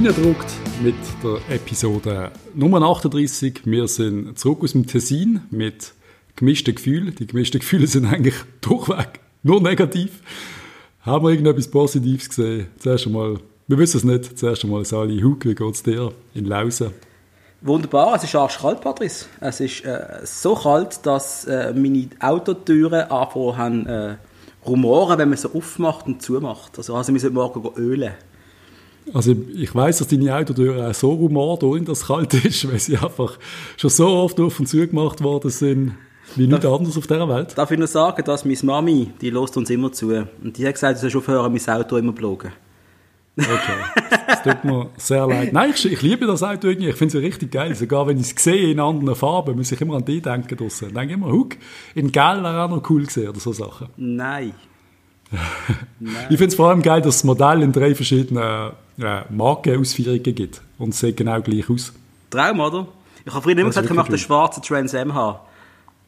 [0.00, 0.46] reingedruckt
[0.82, 3.66] mit der Episode Nummer 38.
[3.66, 5.92] Wir sind zurück aus dem Tessin mit
[6.36, 7.14] gemischten Gefühlen.
[7.16, 10.22] Die gemischten Gefühle sind eigentlich durchweg nur negativ.
[11.02, 12.68] Haben wir irgendetwas Positives gesehen?
[12.78, 16.46] Zuerst einmal, wir wissen es nicht, zuerst einmal Sali Hug, wie geht es dir in
[16.46, 16.92] Lausen?
[17.60, 19.26] Wunderbar, es ist arschkalt, Patrice.
[19.40, 24.16] Es ist äh, so kalt, dass äh, meine Autotüren anfangen haben, äh,
[24.64, 26.78] rumoren, wenn man sie aufmacht und zumacht.
[26.78, 28.12] Also, also wir müssen morgen ölen.
[29.12, 32.78] Also ich weiß, dass deine Autotüren auch so rumort, ohne dass es kalt ist, weil
[32.78, 33.38] sie einfach
[33.76, 35.94] schon so oft auf und zu gemacht worden sind,
[36.36, 37.56] wie nichts anderes auf dieser Welt.
[37.56, 40.08] Darf ich nur sagen, dass meine Mami, die lässt uns immer zu.
[40.42, 42.52] Und die hat gesagt, du sollst aufhören, mein Auto immer zu blogen.
[43.36, 45.52] Okay, das tut mir sehr leid.
[45.52, 46.90] Nein, ich, ich liebe das Auto irgendwie.
[46.90, 47.74] Ich finde es ja richtig geil.
[47.74, 50.88] Sogar wenn ich es sehe in anderen Farben, muss ich immer an die denken draussen.
[50.88, 51.56] Ich denke immer, Huck,
[51.94, 53.88] in Gel wäre auch noch cool gesehen oder so Sachen.
[53.96, 54.52] Nein.
[56.28, 60.60] Ich finde es vor allem geil, dass das Modell in drei verschiedenen äh, Markenausführungen gibt.
[60.78, 61.92] Und es sieht genau gleich aus.
[62.30, 62.86] Traum, oder?
[63.24, 65.38] Ich habe früher immer gesagt, ich möchte einen schwarzen Trans M haben.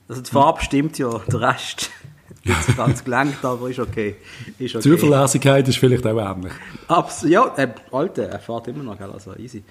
[0.08, 1.90] Also die Farbe stimmt ja, der Rest
[2.44, 4.16] nicht ganz gelenkt, aber ist okay.
[4.58, 4.82] ist okay.
[4.82, 6.52] Zuverlässigkeit ist vielleicht auch ähnlich.
[6.88, 9.62] Abs ja, äh, Alter, er fährt immer noch, also easy.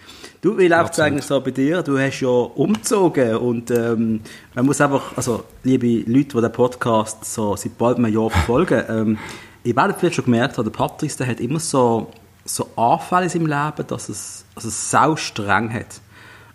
[0.41, 1.81] Du, wie läuft es eigentlich so bei dir?
[1.83, 4.21] Du hast ja umgezogen und ähm,
[4.53, 8.83] man muss einfach, also liebe Leute, die den Podcast so seit bald einem Jahr verfolgen,
[8.89, 9.17] ähm,
[9.63, 12.11] ich werde vielleicht schon gemerkt haben, der Patrice, der hat immer so,
[12.45, 16.01] so Anfälle in seinem Leben, dass es, also es sau streng hat.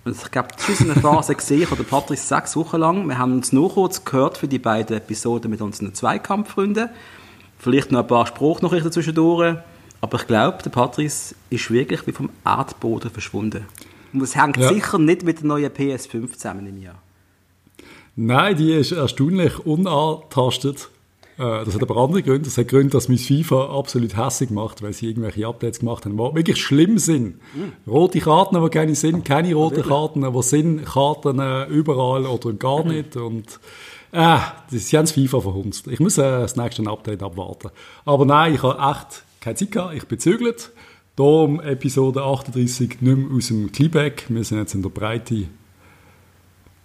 [0.07, 3.09] Ich glaube, das ist eine Phase gesehen, ich habe Patrice sechs Wochen lang.
[3.09, 6.91] Wir haben uns nur kurz gehört für die beiden Episoden mit unseren Zweikampffreunden.
[7.59, 9.57] Vielleicht noch ein paar Spruchnachrichten zwischendurch.
[10.01, 13.67] Aber ich glaube, der Patrice ist wirklich wie vom Erdboden verschwunden.
[14.13, 14.69] Und das hängt ja.
[14.69, 17.03] sicher nicht mit der neuen PS5 zusammen im Jahr.
[18.15, 20.89] Nein, die ist erstaunlich unantastet.
[21.39, 22.45] Äh, das hat aber andere Gründe.
[22.45, 26.17] Das hat Gründe, dass mich FIFA absolut hässlich macht, weil sie irgendwelche Updates gemacht haben,
[26.17, 27.37] die wirklich schlimm sind.
[27.87, 32.85] Rote Karten, die keine sind, keine roten Karten, die sind Karten äh, überall oder gar
[32.85, 32.93] mhm.
[32.93, 33.17] nicht.
[33.17, 33.61] Und
[34.13, 34.39] äh,
[34.71, 35.89] sie haben das FIFA verhunzt.
[35.89, 37.71] Ich muss äh, das nächste Update abwarten.
[38.05, 39.95] Aber nein, ich habe echt keine Zeit gehabt.
[39.95, 40.73] Ich bin zügelt.
[41.17, 44.27] Darum Episode 38 nicht mehr aus dem Kleeback.
[44.29, 45.47] Wir sind jetzt in der Breite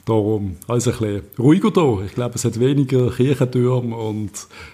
[0.06, 2.00] Darum alles ein bisschen ruhiger da.
[2.06, 4.32] Ich glaube, es hat weniger Kirchentürme und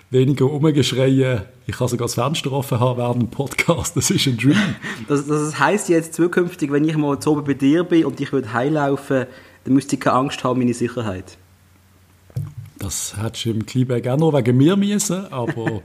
[0.09, 1.45] weniger Umgeschreie.
[1.65, 3.97] Ich kann sogar das Fenster offen haben während dem Podcast.
[3.97, 4.55] Das ist ein Dream.
[5.07, 8.31] Das, das heisst jetzt zukünftig, wenn ich mal zu oben bei dir bin und ich
[8.31, 9.25] würde heimlaufen,
[9.63, 11.37] dann müsste ich keine Angst haben, meine Sicherheit.
[12.79, 15.65] Das hättest du im Kleeberg auch noch wegen mir müssen, aber...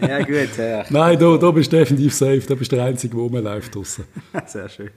[0.00, 0.84] ja gut, ja.
[0.88, 4.04] Nein, da, da bist du definitiv safe, da bist du der Einzige, der rumläuft draussen.
[4.46, 4.90] Sehr schön.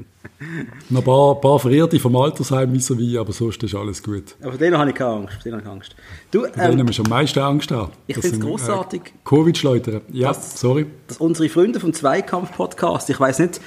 [0.90, 4.36] Noch ein paar, paar Verirrte vom Altersheim so wie, aber sonst ist alles gut.
[4.42, 5.34] Aber von denen habe ich keine Angst.
[5.34, 5.96] Von denen habe ich Angst.
[6.32, 7.92] Du, ähm, von denen musst du am meisten Angst haben.
[8.08, 9.02] Ich finde es grossartig.
[9.06, 10.02] Äh, Covid-Schleudern.
[10.12, 10.86] Ja, dass, sorry.
[11.08, 13.60] Dass unsere Freunde vom Zweikampf-Podcast, ich weiss nicht,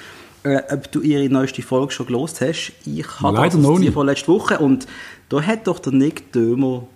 [0.45, 2.73] äh, ob du ihre neueste Folge schon gelost hast.
[2.87, 4.87] Ich habe das die von letzter Woche und
[5.29, 6.87] da hat doch der Nick Dömer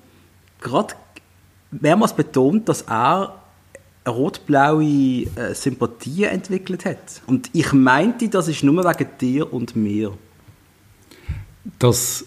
[0.60, 0.94] gerade
[1.70, 3.34] mehrmals betont, dass er
[4.06, 7.22] rot-blaue äh, Sympathien entwickelt hat.
[7.26, 10.12] Und ich meinte, das ist nur wegen dir und mir.
[11.78, 12.24] Das,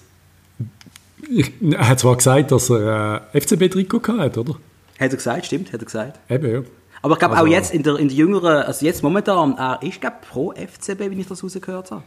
[1.29, 4.55] ich, er hat zwar gesagt, dass er äh, FCB-Trikot hat, oder?
[4.99, 6.19] Hat er gesagt, stimmt, hat er gesagt.
[6.29, 6.61] Eben, ja.
[7.01, 9.79] Aber ich glaube also, auch jetzt in der, in der jüngeren, also jetzt momentan, er
[9.81, 12.03] ist glaube pro FCB, wenn ich das rausgehört habe.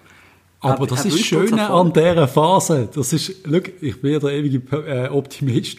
[0.62, 2.88] Aber das ist das Schöne an dieser Phase.
[2.94, 5.78] Das ist, look, ich bin der ewige äh, Optimist.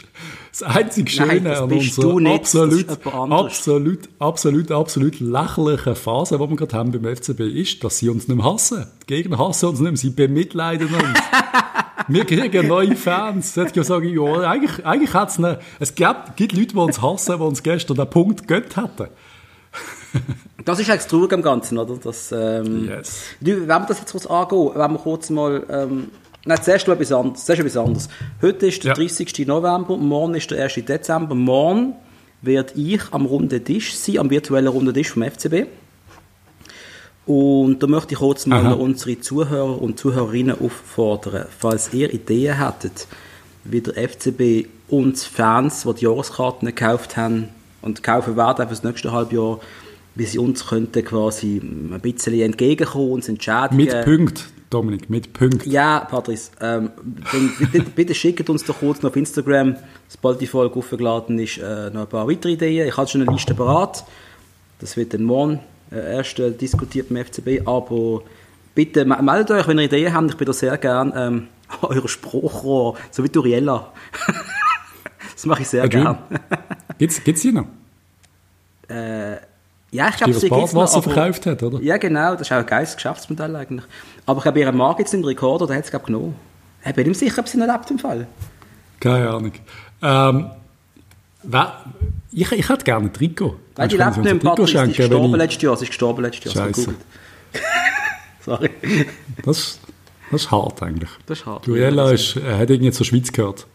[0.52, 6.78] Das einzige Schöne Nein, an unserer absolut, absolut, absolut, absolut lächerlichen Phase, die wir gerade
[6.78, 8.86] haben beim FCB, ist, dass sie uns nicht mehr hassen.
[9.04, 11.20] Die Gegner hassen uns nicht mehr, sie bemitleiden uns.
[12.10, 13.56] wir kriegen neue Fans.
[13.56, 17.38] Jetzt ich sagen, ja, eigentlich, eigentlich hat's eine, es gibt, gibt Leute, die uns hassen,
[17.38, 19.08] die uns gestern den Punkt gönnt hätten.
[20.66, 21.98] Das ist eigentlich traurig am Ganzen, oder?
[22.02, 23.24] Das, ähm, yes.
[23.40, 26.08] Wenn wir das jetzt kurz angehen, wenn wir kurz mal, ähm,
[26.46, 28.10] nein, zuerst etwas anderes, zuerst etwas anderes.
[28.42, 28.94] Heute ist der ja.
[28.96, 29.48] 30.
[29.48, 30.76] November, morgen ist der 1.
[30.86, 31.36] Dezember.
[31.36, 31.96] Morgen
[32.42, 35.68] werde ich am runden Tisch sein, am virtuellen runden Tisch vom FCB.
[37.26, 38.74] Und da möchte ich kurz mal Aha.
[38.74, 43.08] unsere Zuhörer und Zuhörerinnen auffordern, falls ihr Ideen hättet,
[43.64, 47.48] wie der FCB uns Fans, die die Jahreskarten gekauft haben
[47.82, 49.60] und kaufen werden für das nächste Halbjahr,
[50.16, 53.78] wie sie uns könnten quasi ein bisschen entgegenkommen, uns entschädigen.
[53.78, 55.66] Mit Punkt, Dominik, mit Punkt.
[55.66, 56.92] Ja, Patrice, ähm,
[57.72, 59.76] bitte, bitte, schickt uns doch kurz noch auf Instagram,
[60.08, 62.88] sobald die Folge aufgeladen ist, äh, noch ein paar weitere Ideen.
[62.88, 64.04] Ich habe schon eine Liste parat.
[64.80, 65.60] Das wird dann morgen
[65.92, 68.22] äh, erst äh, diskutiert beim FCB, aber
[68.76, 70.30] bitte meldet euch, wenn ihr Ideen habt.
[70.30, 71.48] Ich bin da sehr gern ähm,
[71.82, 73.92] euer Spruchrohr, so wie Duriella.
[75.34, 76.18] das mache ich sehr ja, gern.
[77.00, 77.66] Geht's, geht's hier noch?
[78.88, 79.38] Äh,
[79.94, 81.80] Ja, ich glaube, sie gibt's noch, aber- verkauft hat, oder?
[81.82, 83.86] Ja, genau, das ist auch ein geiles Geschäftsmodell eigentlich.
[84.26, 86.36] Aber ich glaube, ihren Mann gibt es im Rekorder, der hat es, glaube ich, genommen.
[86.86, 88.28] Ich bin ihm sicher, ob sie noch lebt im Fall.
[89.00, 89.52] Keine Ahnung.
[90.02, 90.50] Ähm,
[91.44, 91.84] wer,
[92.32, 93.56] ich, ich hätte gerne ein Trikot.
[93.76, 96.22] Weil die lebt nicht im Patrick, sie ist gestorben ich- letztes Jahr, sie ist gestorben
[96.24, 96.72] letztes Jahr.
[96.72, 96.90] Gut.
[98.46, 98.70] Sorry.
[99.46, 99.80] Das,
[100.32, 101.10] das ist hart eigentlich.
[101.28, 101.68] Das ist hart.
[101.68, 103.68] Luriella ist, äh, hat irgendwie zur Schweiz gehört.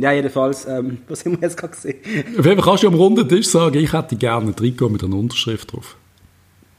[0.00, 1.98] Ja, jedenfalls, ähm, was haben wir jetzt gerade gesehen?
[2.38, 5.04] Auf jeden Fall kannst du am runden Tisch sagen, ich hätte gerne ein Trikot mit
[5.04, 5.96] einer Unterschrift drauf.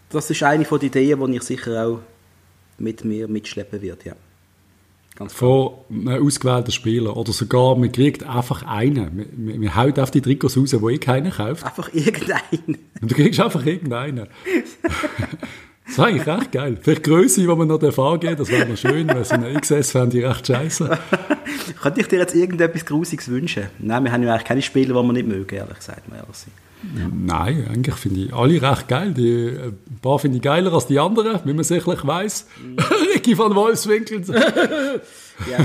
[0.09, 1.99] Das ist eine von den Ideen, die ich sicher auch
[2.77, 4.15] mit mir mitschleppen werde, ja.
[5.15, 5.33] Ganz.
[5.33, 7.15] Von einem ausgewählten Spieler.
[7.15, 9.15] Oder sogar, man kriegt einfach einen.
[9.15, 11.65] Man, man, man haut auf die Trikots raus, wo eh keiner kauft.
[11.65, 12.77] Einfach irgendeinen.
[13.01, 14.27] Und du kriegst einfach irgendeinen.
[15.91, 16.77] Das wäre eigentlich recht geil.
[16.81, 20.19] Vielleicht Größe, die man noch angeben das wäre noch schön, weil so eine XS fände
[20.19, 20.89] ich recht scheiße.
[21.81, 23.65] Könnte ich dir jetzt irgendetwas Grusiges wünschen?
[23.79, 26.07] Nein, wir haben ja eigentlich keine Spieler, die wir nicht mögen, ehrlich gesagt.
[26.07, 26.53] Mal ehrlich sein.
[27.13, 29.13] Nein, eigentlich finde ich alle recht geil.
[29.13, 32.47] Die, ein paar finde ich geiler als die anderen, wie man sicherlich weiß.
[33.13, 34.23] Ricky van Wolfswinkel.
[35.49, 35.57] Ja.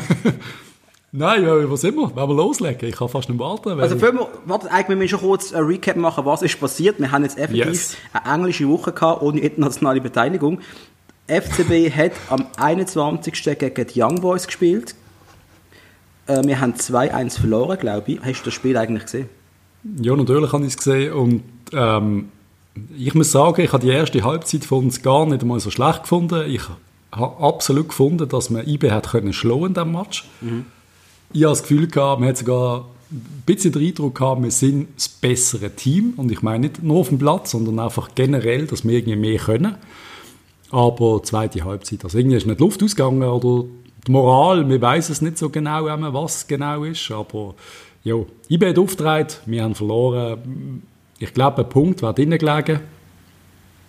[1.19, 2.89] Nein, ja, was immer, wenn wir loslegen.
[2.89, 3.81] Ich kann fast nicht warten.
[3.81, 6.99] Also, wir, warte, eigentlich, wir müssen schon kurz ein Recap machen, was ist passiert.
[7.01, 7.97] Wir haben jetzt effektiv Yes.
[8.13, 10.61] eine englische Woche gehabt, ohne internationale Beteiligung.
[11.27, 13.33] FCB hat am 21.
[13.59, 14.95] gegen die Young Boys gespielt.
[16.27, 18.21] Äh, wir haben 2-1 verloren, glaube ich.
[18.21, 19.29] Hast du das Spiel eigentlich gesehen?
[20.03, 21.43] Ja, natürlich habe ich es gesehen und
[21.73, 22.29] ähm,
[22.99, 26.03] ich muss sagen, ich habe die erste Halbzeit von uns gar nicht einmal so schlecht
[26.03, 26.43] gefunden.
[26.51, 26.63] Ich
[27.13, 30.29] habe absolut gefunden, dass man IB hat können schlagen in diesem Match.
[31.33, 34.89] Ich habe das Gefühl gehabt, man hat sogar ein bisschen den Eindruck gehabt, wir sind
[34.97, 38.85] das bessere Team und ich meine nicht nur auf dem Platz, sondern einfach generell, dass
[38.85, 39.77] wir irgendwie mehr können.
[40.71, 43.69] Aber zweite Halbzeit, also irgendwie ist nicht die Luft ausgegangen oder
[44.07, 47.55] die Moral, wir weiß es nicht so genau, was genau ist, aber
[48.03, 48.17] ja,
[48.49, 50.83] IB hat aufgetragen, wir haben verloren.
[51.19, 52.81] Ich glaube, ein Punkt wäre drinnen gelegen.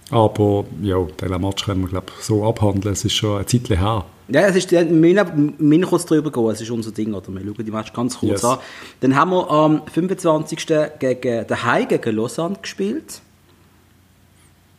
[0.10, 4.06] Aber ja, diesen Match können wir glaube so abhandeln, es ist schon ein Zeitchen her.
[4.30, 7.28] Ja, es ist, wir müssen kurz drüber gehen, es ist unser Ding, oder?
[7.34, 8.46] Wir schauen die Match ganz kurz Yes.
[8.46, 8.58] an.
[9.02, 10.66] Dann haben wir am 25.
[11.00, 13.22] gegen daheim gegen Lausanne gespielt.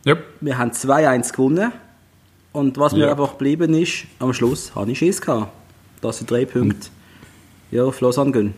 [0.05, 1.71] Ja, Wir haben 2-1 gewonnen.
[2.51, 3.11] Und was mir Ja.
[3.11, 5.51] einfach geblieben ist, am Schluss habe ich Schiss gehabt,
[6.01, 6.87] dass sie drei Punkte
[7.71, 8.53] ja, auf Lausanne gehen.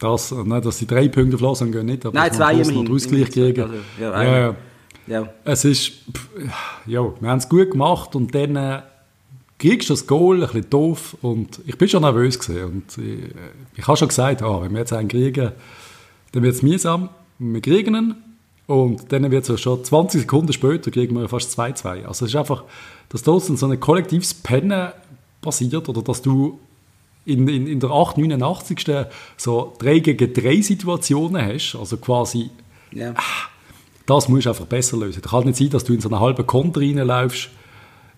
[0.00, 2.86] das, nein, dass die drei Punkte auf Lausanne gehen nicht, aber Nein, zwei immerhin.
[2.86, 3.60] den Ausgleich kriegen.
[3.62, 4.54] Also, ja, ja, ja.
[5.06, 5.28] Ja.
[5.44, 6.28] Es ist, pff,
[6.86, 8.82] ja, wir haben es gut gemacht und dann äh,
[9.58, 13.24] kriegst du das Goal, ein bisschen doof und ich bin schon nervös gewesen und ich,
[13.24, 13.30] äh,
[13.76, 15.52] ich habe schon gesagt, ah, wenn wir jetzt einen kriegen,
[16.32, 18.14] dann wird es mühsam, wir kriegen ihn
[18.66, 22.04] und dann wird es schon 20 Sekunden später kriegen wir fast 2-2.
[22.06, 22.64] Also es ist einfach,
[23.10, 24.90] dass da so ein kollektives Pennen
[25.42, 26.58] passiert oder dass du
[27.26, 28.86] in, in, in der 8, 89.
[29.36, 32.50] so 3 gegen 3 Situationen hast, also quasi
[32.90, 33.14] Ja.
[34.06, 35.20] Das musst du einfach besser lösen.
[35.24, 37.48] Es kann nicht sein, dass du in so einen halben Konter reinläufst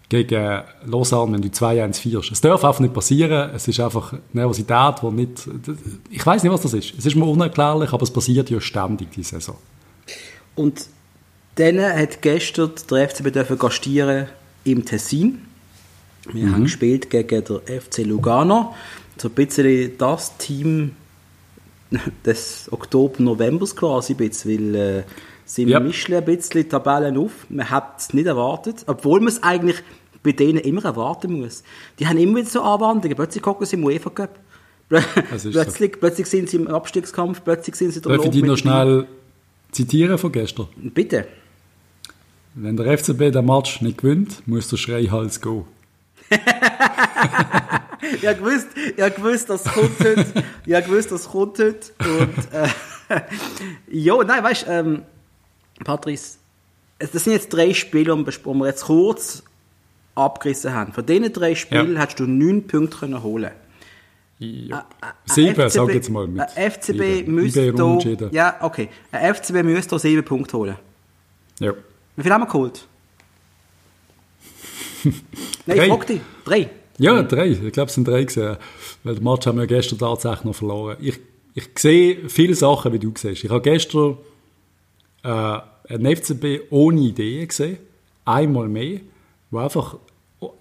[0.09, 2.31] gegen Lausanne, wenn du 2-1 führst.
[2.33, 3.51] Es darf einfach nicht passieren.
[3.55, 5.49] Es ist einfach Nervosität, die nicht...
[6.11, 6.95] Ich weiß nicht, was das ist.
[6.97, 9.57] Es ist mir unerklärlich, aber es passiert ja ständig, die Saison.
[10.55, 10.87] Und
[11.57, 14.27] dann hat gestern der FCB dürfen gastieren
[14.65, 15.43] im Tessin.
[16.33, 16.55] Wir Mhm.
[16.55, 18.75] haben gespielt gegen den FC Lugano.
[19.17, 20.93] So ein bisschen das Team
[22.25, 25.03] des Oktober-Novembers quasi, bisschen, weil äh,
[25.47, 25.81] sie Ja.
[25.81, 27.33] mischen ein bisschen die Tabellen auf.
[27.49, 29.77] Man hat es nicht erwartet, obwohl man es eigentlich
[30.23, 31.63] bei denen immer erwarten muss.
[31.99, 33.17] Die haben immer wieder so Anwandlungen.
[33.17, 34.39] Plötzlich gucken sie im UEFA Cup.
[34.91, 35.61] Plö- Das ist so.
[35.63, 39.07] Plötzlich, plötzlich sind sie im Abstiegskampf, plötzlich sind sie der Darf ich dich noch schnell
[39.73, 40.69] zitieren von gestern?
[40.77, 41.27] Bitte.
[42.55, 45.65] Wenn der FCB den Match nicht gewinnt, muss der Schreihals gehen.
[48.21, 50.27] Ich habe gewusst, ich gewusst, das kommt heute.
[50.65, 51.79] Ich habe gewusst, das kommt heute.
[51.99, 52.69] Und, äh,
[53.91, 55.03] ja, nein, weißt du, ähm,
[55.85, 56.39] Patrice,
[56.99, 59.43] das sind jetzt drei Spiele, die wir jetzt kurz
[60.15, 60.93] abgerissen haben.
[60.93, 62.01] Von diesen drei Spielen Ja.
[62.01, 63.51] hättest du neun Punkte können holen
[64.39, 64.87] Ja.
[65.27, 66.41] Sieben, sag jetzt mal mit.
[66.57, 67.99] Ein FCB müsste da,
[68.33, 68.89] ja, okay.
[69.13, 70.77] Ein FCB müsste da sieben Punkte holen.
[71.61, 71.73] Ja.
[72.17, 72.87] Wie viel haben wir geholt?
[75.05, 75.15] Nein,
[75.67, 75.85] Drei.
[75.87, 76.21] ich frag dich.
[76.45, 76.71] Drei.
[76.99, 77.47] Ja, drei.
[77.49, 78.57] Ich glaube, es sind drei gesehen.
[79.05, 80.97] Weil den Match haben wir gestern tatsächlich noch verloren.
[81.01, 81.19] Ich,
[81.55, 83.45] ich sehe viele Sachen, wie du siehst.
[83.45, 84.17] Ich habe gestern
[85.23, 85.59] äh,
[85.89, 87.79] einen FCB ohne Ideen gesehen.
[88.25, 89.01] Einmal mehr.
[89.51, 89.97] Wo einfach,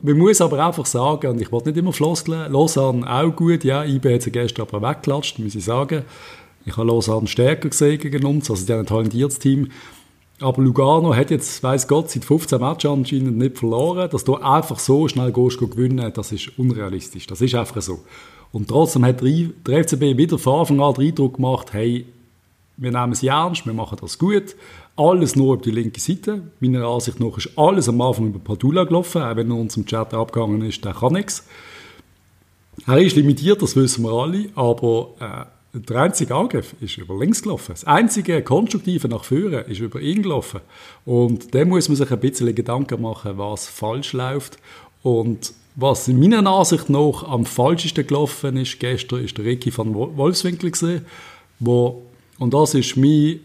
[0.01, 3.63] man muss aber einfach sagen, und ich wollte nicht immer floskeln, Lausanne auch gut.
[3.63, 6.03] Ja, IB hat sie gestern aber weggeklatscht, muss ich sagen.
[6.65, 8.49] Ich habe Lausanne stärker gesehen gegen uns.
[8.49, 9.69] Also, die haben ein talentiertes Team.
[10.41, 14.09] Aber Lugano hat jetzt, weiß Gott, seit 15 Matches anscheinend nicht verloren.
[14.09, 17.27] Dass du einfach so schnell gehst, gewinnen, das ist unrealistisch.
[17.27, 17.99] Das ist einfach so.
[18.51, 22.05] Und trotzdem hat der FCB wieder von Anfang an den Eindruck gemacht, hey,
[22.77, 24.55] wir nehmen es ernst, wir machen das gut.
[24.95, 26.41] alles nur auf die linke Seite.
[26.59, 29.85] Meiner Ansicht nach ist alles am Anfang über Padula gelaufen, auch wenn er uns im
[29.85, 31.45] Chat abgegangen ist, der kann nichts.
[32.87, 37.41] Er ist limitiert, das wissen wir alle, aber äh, der einzige Angriff ist über links
[37.41, 37.71] gelaufen.
[37.71, 40.61] Das einzige Konstruktive nach vorne ist über ihn gelaufen.
[41.05, 44.57] Und da muss man sich ein bisschen Gedanken machen, was falsch läuft.
[45.03, 49.93] Und was in meiner Ansicht nach am falschesten gelaufen ist gestern, ist der Ricky van
[49.93, 51.05] Wolfswinkel gesehen,
[51.59, 52.03] wo,
[52.39, 53.39] und das ist meine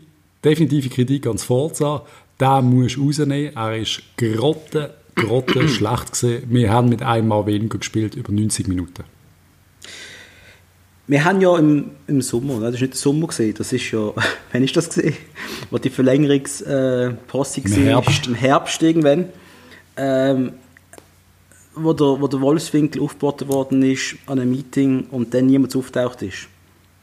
[0.44, 2.04] definitive Kritik ans Forza,
[2.40, 3.54] den musst du rausnehmen.
[3.54, 6.44] Er ist grotte, grotte schlecht gesehen.
[6.49, 9.04] Wir haben mit einmal weniger gespielt über 90 Minuten.
[11.06, 14.12] Wir haben ja im, im Sommer, das ist nicht der Sommer gesehen, das ist ja,
[14.52, 15.16] wann ist das gesehen?
[15.70, 18.26] Wo die Verlängerungsposse äh, Im Herbst.
[18.28, 19.26] Im Herbst irgendwann.
[19.97, 20.52] Ähm,
[21.75, 26.23] wo der, wo der Wolfswinkel aufgeboten worden ist an einem Meeting und dann niemand auftaucht
[26.23, 26.49] ist.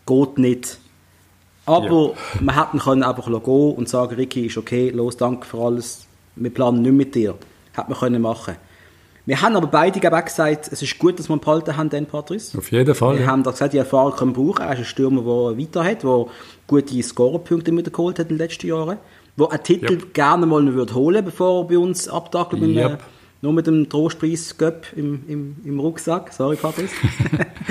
[0.05, 0.79] Geht nicht.
[1.67, 2.41] Aber ja.
[2.41, 6.51] man hätte können einfach gehen und sagen, Ricky, ist okay, los, danke für alles, wir
[6.51, 7.35] planen nicht mit dir.
[7.73, 8.55] Hätte man können machen
[9.27, 12.05] wir haben aber beide auch gesagt, es ist gut, dass wir ihn behalten haben, den
[12.05, 12.57] Patrice.
[12.57, 13.15] Auf jeden Fall.
[13.15, 13.27] Wir ja.
[13.27, 14.61] haben da gesagt, die Erfahrung können brauchen.
[14.61, 16.27] Er ist ein Stürmer, der weiter hat, der
[16.65, 18.99] gute Scorerpunkte mit geholt hat in den letzten Jahren,
[19.37, 20.13] der einen Titel yep.
[20.13, 23.03] gerne mal würde holen bevor er bei uns abdackelt mit, yep.
[23.41, 26.33] Nur mit dem Trostpreis Göpp im, im, im Rucksack.
[26.33, 26.93] Sorry, Patrice.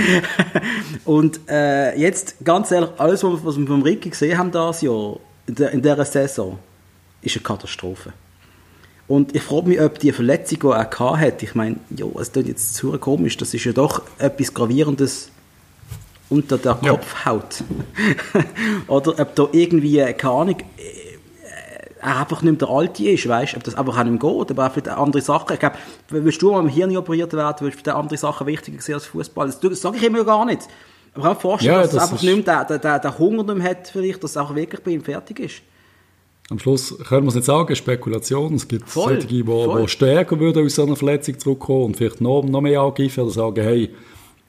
[1.05, 5.83] Und äh, jetzt, ganz ehrlich, alles, was wir vom Ricky gesehen haben das Jahr, in,
[5.83, 6.59] dieser Saison,
[7.23, 8.13] ist eine Katastrophe.
[9.09, 12.47] Und ich frage mich, ob die Verletzung, die er hat, ich meine, ja, es tut
[12.47, 15.31] jetzt zu komisch, das ist ja doch etwas Gravierendes
[16.29, 16.91] unter der ja.
[16.91, 17.63] Kopfhaut.
[18.89, 21.06] Oder ob da irgendwie, keine Ahnung, äh,
[22.07, 24.73] einfach nicht der Alte ist, weißt ob das einfach auch nicht mehr geht, aber auch
[24.73, 25.53] für andere Sachen.
[25.55, 25.77] Ich glaube,
[26.09, 29.07] willst du mal im Hirn operiert werden, willst du für andere Sachen wichtiger sehen als
[29.07, 29.53] Fußball.
[29.61, 30.63] Das, sage ich immer gar nicht.
[31.15, 33.19] Aber ich kann mir vorstellen, ja, dass das es einfach nicht mehr der, der, der
[33.19, 35.63] Hunger nicht mehr hat, vielleicht, dass es auch wirklich bei ihm fertig ist.
[36.49, 38.55] Am Schluss können wir es nicht sagen, Spekulation.
[38.55, 42.45] Es gibt voll, solche, die, die stärker würden aus einer Verletzung zurückkommen und vielleicht noch,
[42.45, 43.91] noch mehr angreifen oder sagen, hey,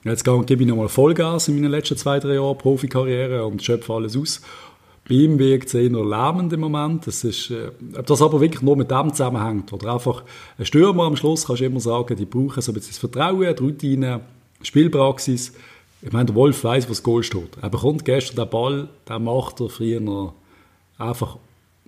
[0.04, 4.16] jetzt gebe ich nochmal Vollgas in meinen letzten zwei, drei Jahren Profikarriere und schöpfe alles
[4.16, 4.42] aus.
[5.08, 7.08] Bei ihm wirkt es eher lähmend im Moment.
[7.08, 10.24] Das ist, äh, ob das aber wirklich nur mit dem zusammenhängt oder einfach
[10.58, 13.56] ein Stürmer am Schluss, kannst du immer sagen, die brauchen so ein bisschen das Vertrauen,
[13.56, 14.22] die Routine,
[14.62, 15.54] Spielpraxis.
[16.02, 17.58] Ich meine, der Wolf weiß, was Goal steht.
[17.62, 20.34] Er bekommt gestern den Ball, den macht er früher
[20.98, 21.38] einfach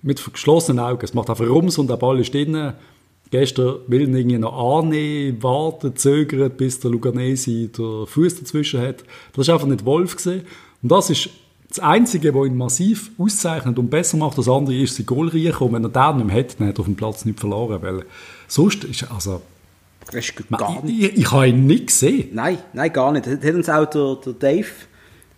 [0.02, 1.04] mit geschlossenen Augen.
[1.04, 2.72] Es macht einfach Rums und der Ball ist drin.
[3.30, 9.04] Gestern will ihn irgendwie noch annehmen, warten, zögern, bis der Luganesi den Fuß dazwischen hat.
[9.34, 10.16] Das war einfach nicht Wolf.
[10.16, 10.46] Gewesen.
[10.82, 11.30] Und das ist
[11.70, 15.68] das Einzige, was ihn massiv auszeichnet und besser macht als andere, ist sein Goalriechen.
[15.68, 17.80] Und wenn er den nicht mehr hat, dann hat er auf dem Platz nicht verloren.
[17.80, 18.04] Weil
[18.48, 19.40] sonst ist, also,
[20.12, 20.98] ist gar nicht.
[20.98, 22.30] Ich, ich, ich habe ihn nicht gesehen.
[22.32, 23.26] Nein, nein, gar nicht.
[23.26, 24.66] Das hat uns auch der, der Dave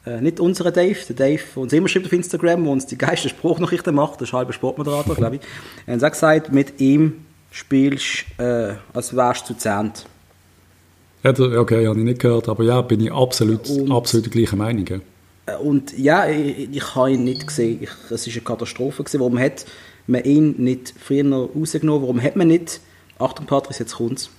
[0.04, 2.98] äh, nicht unser Dave, der Dave, der uns immer schreibt auf Instagram, der uns die
[2.98, 5.42] geilsten Spruchnachrichten macht, der ist halber Sportmoderator, glaube ich.
[5.86, 10.06] Er hat gesagt, mit ihm spielst du, äh, als wärst du zu Zehnt.
[11.22, 14.58] Ja, okay, habe ich nicht gehört, aber ja, bin ich absolut, und, absolut der gleichen
[14.58, 15.02] Meinung.
[15.46, 17.86] Äh, und ja, ich, ich habe ihn nicht gesehen.
[18.10, 19.02] Es war eine Katastrophe.
[19.02, 19.20] Gewesen.
[19.20, 19.66] Warum hat
[20.06, 22.02] man ihn nicht früher rausgenommen?
[22.02, 22.80] Warum hat man nicht,
[23.18, 24.30] Achtung Patrice, jetzt kommt's,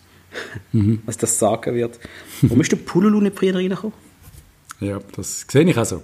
[0.71, 1.01] mhm.
[1.05, 1.99] was das sagen wird.
[2.41, 3.93] Warum ist der Pululu nicht früher reingekommen?
[4.79, 6.03] Ja, das sehe ich auch so.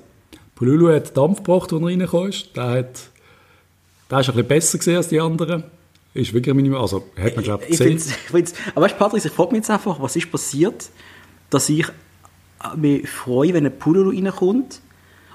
[0.55, 2.55] Pululu hat Dampf gebracht, als er reingekommen ist.
[2.55, 3.09] Der, hat,
[4.09, 5.63] der ist ein bisschen besser gesehen als die anderen.
[6.13, 7.97] Ist wirklich minimal, also hat man glaube ich gesehen.
[7.97, 10.89] Ich find's, aber weißt du, Patrick, ich frage mich jetzt einfach, was ist passiert,
[11.49, 11.85] dass ich
[12.75, 14.81] mich freue, wenn ein Pululu reinkommt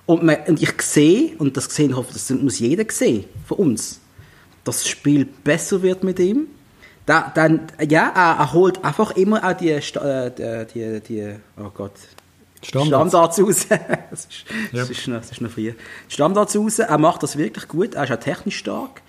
[0.06, 4.00] und, man, und ich sehe, und das gesehen hoffe, das muss jeder sehen von uns,
[4.64, 6.48] dass das Spiel besser wird mit ihm.
[7.06, 11.92] Da, dann, ja, er, er holt einfach immer auch die, äh, die, die, oh Gott,
[12.62, 13.66] Standards, Standards raus.
[14.10, 15.72] das, ist, das, ist noch, das ist noch früh.
[16.08, 19.02] Standards raus, er macht das wirklich gut, er ist auch technisch stark.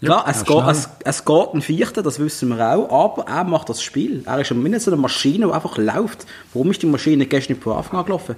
[0.00, 3.44] Klar, ja, es, geht, es, es geht ein Vierter, das wissen wir auch, aber er
[3.44, 4.22] macht das Spiel.
[4.26, 6.26] Er ist mindestens eine Maschine, die einfach läuft.
[6.52, 8.36] Warum ist die Maschine gestern nicht von Anfang an gelaufen?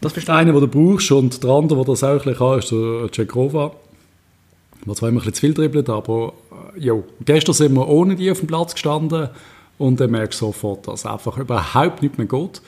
[0.00, 2.70] Das ist einer, den du brauchst und der andere, der das auch ein kann, ist
[2.70, 3.72] der Cekova.
[4.86, 6.32] Der zwar immer ein bisschen zu viel dribbelt, aber
[6.74, 7.04] äh, jo.
[7.24, 9.28] gestern sind wir ohne die auf dem Platz gestanden
[9.76, 12.62] und dann merkst du sofort, dass einfach überhaupt nicht mehr geht.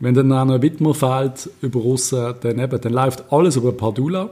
[0.00, 4.30] Wenn dann noch ein Widmer fehlt über Russen, dann, dann läuft alles über Padula.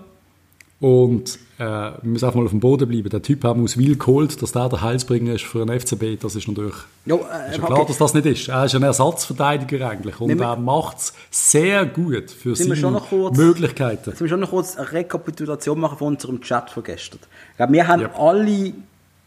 [0.80, 3.10] Und äh, wir müssen einfach mal auf dem Boden bleiben.
[3.10, 6.18] Der Typ haben aus Wil geholt, dass der der Heilsbringer ist für einen FCB.
[6.18, 7.88] Das ist natürlich jo, äh, ist ja klar, okay.
[7.88, 8.48] dass das nicht ist.
[8.48, 10.18] Er ist ein Ersatzverteidiger eigentlich.
[10.20, 14.10] Und Nehmen er macht es sehr gut für seine kurz, Möglichkeiten.
[14.10, 17.20] Jetzt müssen wir schon noch kurz eine Rekapitulation machen von unserem Chat von gestern.
[17.68, 18.14] Wir haben ja.
[18.18, 18.72] alle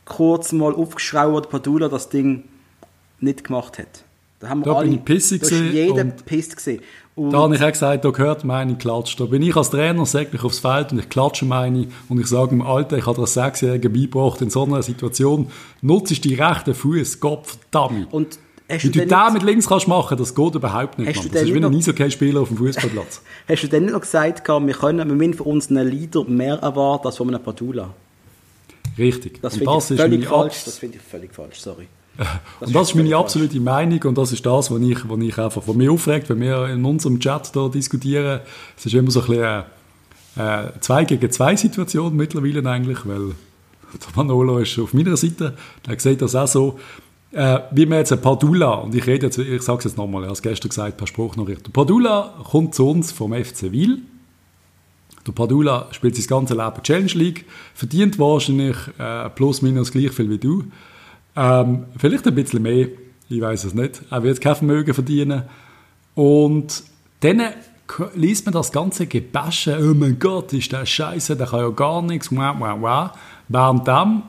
[0.05, 2.45] kurz mal aufgeschraubt, Padula das Ding
[3.19, 4.03] nicht gemacht hat.
[4.39, 6.81] Da haben wir da alle, bin ich pissig jeder pisst gesehen.
[7.15, 9.19] Und da habe ich auch gesagt, da gehört meine klatscht.
[9.19, 12.49] Da bin ich als Trainer säglich aufs Feld und ich klatsche meine und ich sage
[12.49, 15.47] dem Alter, ich habe das Sechsjährigen beigebracht, in so einer Situation
[15.81, 18.11] nutzt die rechte Fuß, Gott verdammt.
[18.11, 18.39] Und
[18.69, 21.09] Hast Wie du, den mit links kannst machen, das geht überhaupt nicht.
[21.09, 23.21] Hast das ist wie ein Eishockey-Spieler auf dem Fußballplatz.
[23.47, 27.07] Hast du denn nicht noch gesagt, wir können wir müssen von unseren Leader mehr erwarten
[27.07, 27.93] als von einem Padula?
[28.97, 29.41] Richtig.
[29.41, 30.63] Das finde ich völlig falsch.
[30.65, 31.87] Das finde ich völlig falsch, sorry.
[32.17, 32.27] Das
[32.67, 33.59] und das ist meine absolute.
[33.59, 36.67] Meinung und das ist das, was ich, was ich einfach von mir aufregt, wenn wir
[36.67, 38.41] in unserem Chat da diskutieren.
[38.77, 39.65] Es ist immer so ein bisschen
[40.35, 43.31] eine, äh, zwei gegen zwei Situation mittlerweile eigentlich, weil
[43.93, 45.55] der Manolo ist auf meiner Seite,
[45.87, 46.79] der sieht das auch so.
[47.31, 50.23] Äh, wie man jetzt ein Padula, und ich rede jetzt, ich sage es jetzt nochmal,
[50.23, 51.65] er hat es gestern gesagt, per Spruchnachricht.
[51.65, 53.99] Der Padula kommt zu uns vom FC Wil.
[55.25, 60.29] Der Padula spielt sein ganzes Leben Challenge League, verdient wahrscheinlich äh, plus minus gleich viel
[60.29, 60.65] wie du.
[61.35, 62.87] Ähm, vielleicht ein bisschen mehr,
[63.29, 64.01] ich weiß es nicht.
[64.09, 65.43] Er wird kein Vermögen verdienen.
[66.15, 66.83] Und
[67.21, 67.41] dann
[68.15, 72.01] liest man das ganze Gebäsche, oh mein Gott, ist der Scheiße, der kann ja gar
[72.01, 73.09] nichts, wow, wow, wow.
[73.47, 74.23] Währenddem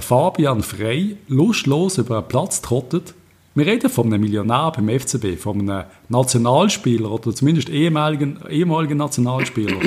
[0.00, 3.14] Fabian Frey lustlos über einen Platz trottet.
[3.54, 9.78] Wir reden von einem Millionär beim FCB, von einem Nationalspieler oder zumindest ehemaligen, ehemaligen Nationalspieler,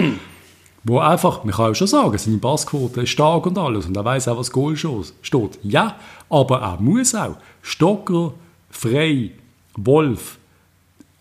[0.83, 4.05] wo einfach, man kann ja schon sagen, seine Passquote ist stark und alles und er
[4.05, 5.59] weiß auch, was Goal steht.
[5.63, 5.95] Ja,
[6.29, 7.37] aber er muss auch.
[7.61, 8.33] Stocker,
[8.69, 9.31] Frey,
[9.75, 10.39] Wolf,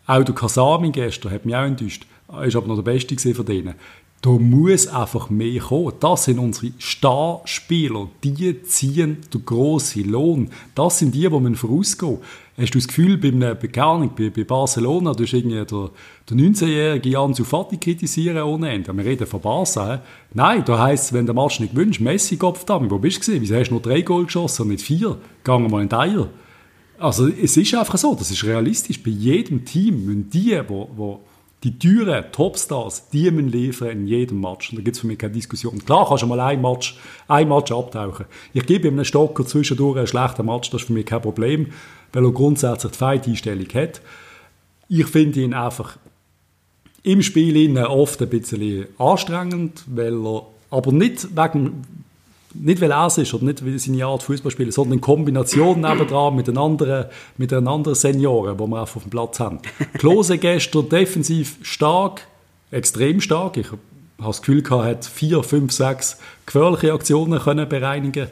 [0.06, 2.06] auch der Kasami gestern hat mich auch enttäuscht.
[2.42, 3.74] Ist aber noch der Beste von denen.
[4.22, 5.92] Da muss einfach mehr kommen.
[6.00, 8.08] Das sind unsere Starspieler.
[8.22, 10.50] Die ziehen den grossen Lohn.
[10.74, 12.18] Das sind die, die man vorausgehen.
[12.60, 17.18] Hast du das Gefühl, bei Begegnung bei, bei Barcelona, du hast irgendwie der, der 19-jährige
[17.18, 18.94] Ansu Fati kritisieren ohne Ende.
[18.94, 20.02] Wir reden von Barca.
[20.34, 23.40] Nein, da heisst es, wenn der Match nicht gewünscht, Messi, Kopf wo bist du?
[23.40, 25.16] Wieso hast du nur drei Goal geschossen und nicht vier?
[25.42, 26.28] Gehen mal in die Eier.
[26.98, 29.02] Also, es ist einfach so, das ist realistisch.
[29.02, 31.20] Bei jedem Team müssen die, wo, wo
[31.62, 34.70] die Türen, Topstars, die müssen liefern in jedem Match.
[34.70, 35.78] Und da gibt es für mich keine Diskussion.
[35.84, 38.26] Klar kannst du mal ein Match, ein Match abtauchen.
[38.54, 41.68] Ich gebe ihm einen Stocker zwischendurch einen schlechten Match, das ist für mich kein Problem,
[42.12, 44.00] weil er grundsätzlich die Fight-Einstellung hat.
[44.88, 45.96] Ich finde ihn einfach
[47.02, 51.84] im Spiel oft ein bisschen anstrengend, weil er aber nicht wegen
[52.52, 55.80] nicht weil er es ist oder nicht weil seine Art Fußball spielen, sondern in Kombination
[55.80, 59.60] nebendran mit den anderen, mit den anderen Senioren, die wir auf dem Platz haben.
[59.94, 62.26] Klose gestern defensiv stark,
[62.70, 63.56] extrem stark.
[63.56, 63.78] Ich habe
[64.18, 68.28] das Gefühl, er hat vier, fünf, sechs gefährliche Aktionen können bereinigen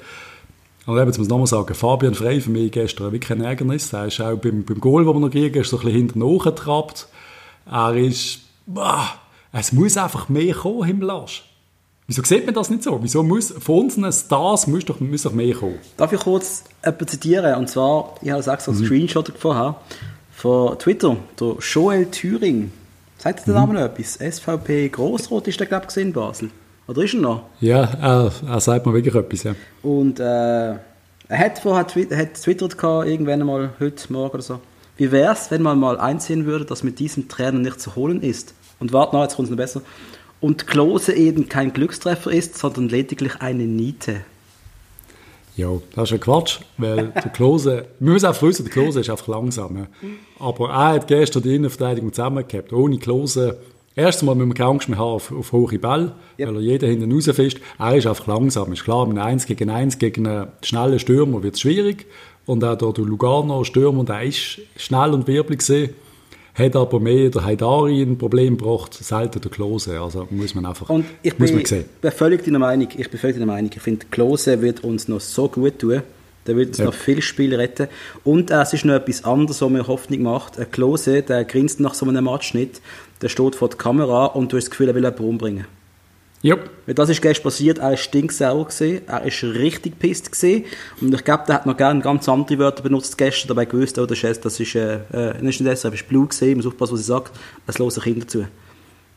[0.89, 3.93] und eben, muss nochmal sagen, Fabian Frey für mich gestern wirklich ein Ärgernis.
[3.93, 6.23] Er ist auch beim, beim Goal, das wir noch kriegen, ist so ein bisschen hinten
[6.23, 7.09] hochgetrappt.
[7.71, 9.07] Er ist, boah,
[9.53, 11.45] es muss einfach mehr kommen im Lasch.
[12.07, 12.99] Wieso sieht man das nicht so?
[13.03, 15.79] Wieso muss von unseren Stars muss doch, muss doch mehr kommen?
[15.99, 17.55] Darf ich kurz etwas zitieren?
[17.57, 18.87] Und zwar, ich habe es extra einen mhm.
[18.87, 19.79] Screenshot vorher
[20.33, 21.19] von Twitter.
[21.39, 22.73] Der Joel Thüring.
[23.19, 23.79] Sagt der Name mhm.
[23.81, 24.15] noch etwas?
[24.15, 26.49] SVP Grossrot ist der, glaube ich, in Basel.
[26.89, 27.43] Oder ist er noch?
[27.61, 29.55] Ja, er, er sagt mir wirklich etwas, ja.
[29.83, 30.79] Und äh, er
[31.39, 34.61] hat vorher twittert irgendwann mal, heute Morgen oder so.
[34.97, 38.23] Wie wäre es, wenn man mal einsehen würde, dass mit diesem Trainer nicht zu holen
[38.23, 38.55] ist?
[38.81, 39.83] Und warte noch, jetzt kommt es noch besser
[40.41, 44.21] und Klose eben kein Glückstreffer ist, sondern lediglich eine Niete.
[45.57, 49.11] Ja, das ist ja Quatsch, weil der Klose, wir müssen auch wissen, der Klose ist
[49.11, 49.89] einfach langsam.
[50.39, 52.73] Aber er hat gestern die Innenverteidigung zusammengehabt.
[52.73, 53.59] Ohne Klose,
[53.99, 56.49] erstens mal müssen wir keine Angst mehr haben auf, auf hohe Bälle, yep.
[56.49, 57.61] weil er jeder hinten rausfischt.
[57.79, 61.55] Er ist einfach langsam, ist klar, mit 1 gegen 1 gegen einen schnellen Stürmer wird
[61.55, 62.07] es schwierig.
[62.47, 65.91] Und auch der Lugano Stürmer, der ist schnell und wirbelig gesehen
[66.59, 70.01] hat aber mehr der Haidari ein Problem gebracht, selten der Klose.
[70.01, 71.85] Also muss man einfach Und ich muss bin, man sehen.
[72.01, 72.89] bin völlig deiner Meinung.
[72.97, 73.71] Ich bin völlig deiner Meinung.
[73.75, 76.03] Ich finde, Klose wird uns noch so gut tun.
[76.47, 76.87] Der wird uns ja.
[76.87, 77.89] noch viel Spiel retten.
[78.25, 80.59] Und äh, es ist noch etwas anderes, was mir Hoffnung macht.
[80.59, 82.81] Ein Klose, der grinst nach so einem Match nicht.
[83.23, 85.67] Der steht vor der Kamera und du hast das Gefühl, er will jemanden umbringen.
[86.43, 86.57] Ja.
[86.87, 90.65] Weil das ist gestern passiert, er ist stinksauer gesehen, er ist richtig pisst gesehen
[91.01, 94.07] und ich glaube, der hat noch gerne ganz andere Wörter benutzt gestern, dabei gewusst, oh,
[94.07, 97.05] das ist, das ist, äh, äh, nicht deshalb, ist Blut gesehen, muss aufpassen, was er
[97.05, 97.33] sagt,
[97.67, 98.47] es hören Kinder zu.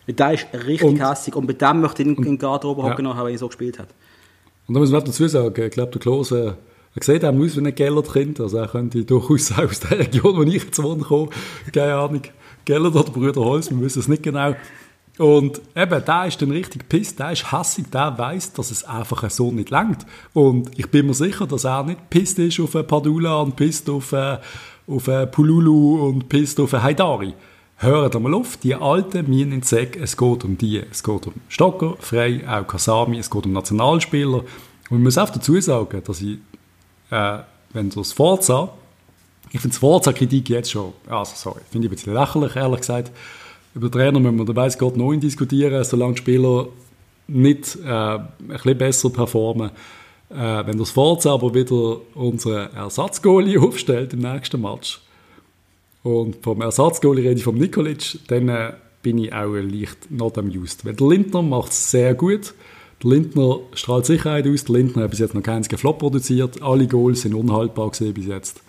[0.07, 2.81] Weil der ist richtig und, hässig und bei dem möchte ich in, in den Garderobe
[2.81, 3.23] hocken, ja.
[3.23, 3.89] wenn er so gespielt hat.
[4.67, 6.57] Und da muss man dazu sagen, ich glaube, der Klose,
[6.95, 10.41] er sieht auch aus wie ein Gellert-Kind, also er könnte durchaus aus der Region, wo
[10.41, 11.29] ich jetzt wohne, kommen,
[11.71, 12.23] keine Ahnung,
[12.65, 14.53] Gellert oder Brüder Holz, wir wissen es nicht genau,
[15.17, 19.29] und eben, der ist dann richtig pisst, der ist hassig, der weiß, dass es einfach
[19.29, 20.05] so nicht langt.
[20.33, 24.13] Und ich bin mir sicher, dass er nicht pisst ist auf Padula und pisst auf,
[24.13, 24.39] äh,
[24.87, 27.33] auf Pululu und pisst auf Haidari.
[27.77, 30.81] Hören mal auf, die alten Minen in Zeck, es geht um die.
[30.89, 34.43] Es geht um Stocker, Frey, auch Kasami, es geht um Nationalspieler.
[34.89, 36.37] Und ich muss auch dazu sagen, dass ich,
[37.09, 37.39] äh,
[37.73, 38.69] wenn du das Forza,
[39.51, 43.11] ich finde das Forza-Kritik jetzt schon, also sorry, finde ich ein bisschen lächerlich, ehrlich gesagt,
[43.73, 46.67] über den Trainer müssen wir, da weiss Gott, noch diskutieren, solange die Spieler
[47.27, 49.71] nicht äh, ein bisschen besser performen.
[50.29, 55.01] Äh, wenn das Forza aber wieder unseren Ersatzgoalie aufstellt im nächsten Match,
[56.03, 60.85] und vom Ersatzgoalie rede ich vom Nikolic, dann äh, bin ich auch leicht not amused.
[60.85, 62.53] Weil der Lindner macht es sehr gut.
[63.03, 64.63] Der Lindner strahlt Sicherheit aus.
[64.63, 66.61] Der Lindner hat bis jetzt noch keinen Flop produziert.
[66.61, 68.61] Alle Goals sind unhaltbar gesehen bis jetzt.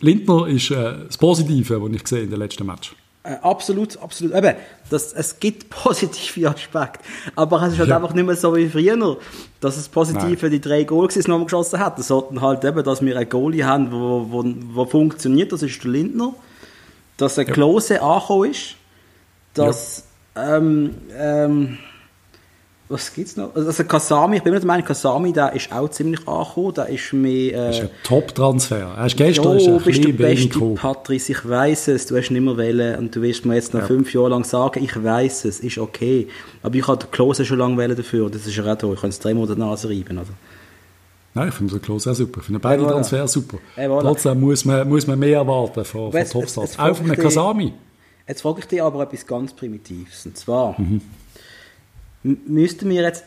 [0.00, 2.94] Lindner ist äh, das Positive, was ich gesehen in den letzten Match.
[3.24, 4.34] Äh, absolut, absolut.
[4.34, 4.54] Eben,
[4.90, 7.00] das, es gibt positive Aspekte.
[7.34, 7.96] Aber es ist halt ja.
[7.96, 9.18] einfach nicht mehr so wie früher,
[9.60, 11.98] dass es positiv für die drei Goals nochmal geschossen hat.
[11.98, 15.52] Das sollten halt eben, dass wir einen Goalie haben, wo, wo, wo funktioniert.
[15.52, 16.34] Das ist der Lindner.
[17.16, 17.52] Dass ein ja.
[17.52, 18.76] Klose angekommen ist.
[19.54, 20.04] Dass,
[20.36, 20.56] ja.
[20.56, 21.78] ähm, ähm,
[22.88, 23.54] was gibt's noch?
[23.54, 26.72] Also Kasami, ich bin mir der Meinung, Kasami, der ist auch ziemlich angekommen.
[26.74, 27.52] Der ist mir...
[27.52, 28.94] Äh, das ist ein Top-Transfer.
[28.96, 32.40] Er ist gestern jo, ist bist du beste Patrice, ich weiß es, du hast nicht
[32.40, 33.86] mehr wählen und du wirst mir jetzt noch ja.
[33.86, 36.28] fünf Jahre lang sagen, ich weiß es, ist okay.
[36.62, 38.94] Aber ich den Klose schon lange wählen dafür, das ist ja auch toll.
[38.94, 40.28] Ich kann es dreimal der Nase reiben, oder?
[41.34, 42.40] Nein, ich finde den Klose auch super.
[42.40, 43.58] Ich finde beide hey, Transfer super.
[43.74, 44.00] Hey, voilà.
[44.00, 46.78] Trotzdem muss man, muss man mehr erwarten von, von Topstars.
[46.78, 47.74] Auch von Kasami.
[48.26, 50.24] Jetzt frage ich dich aber etwas ganz Primitives.
[50.24, 50.74] Und zwar...
[50.80, 51.02] Mhm
[52.22, 53.24] müssten wir jetzt,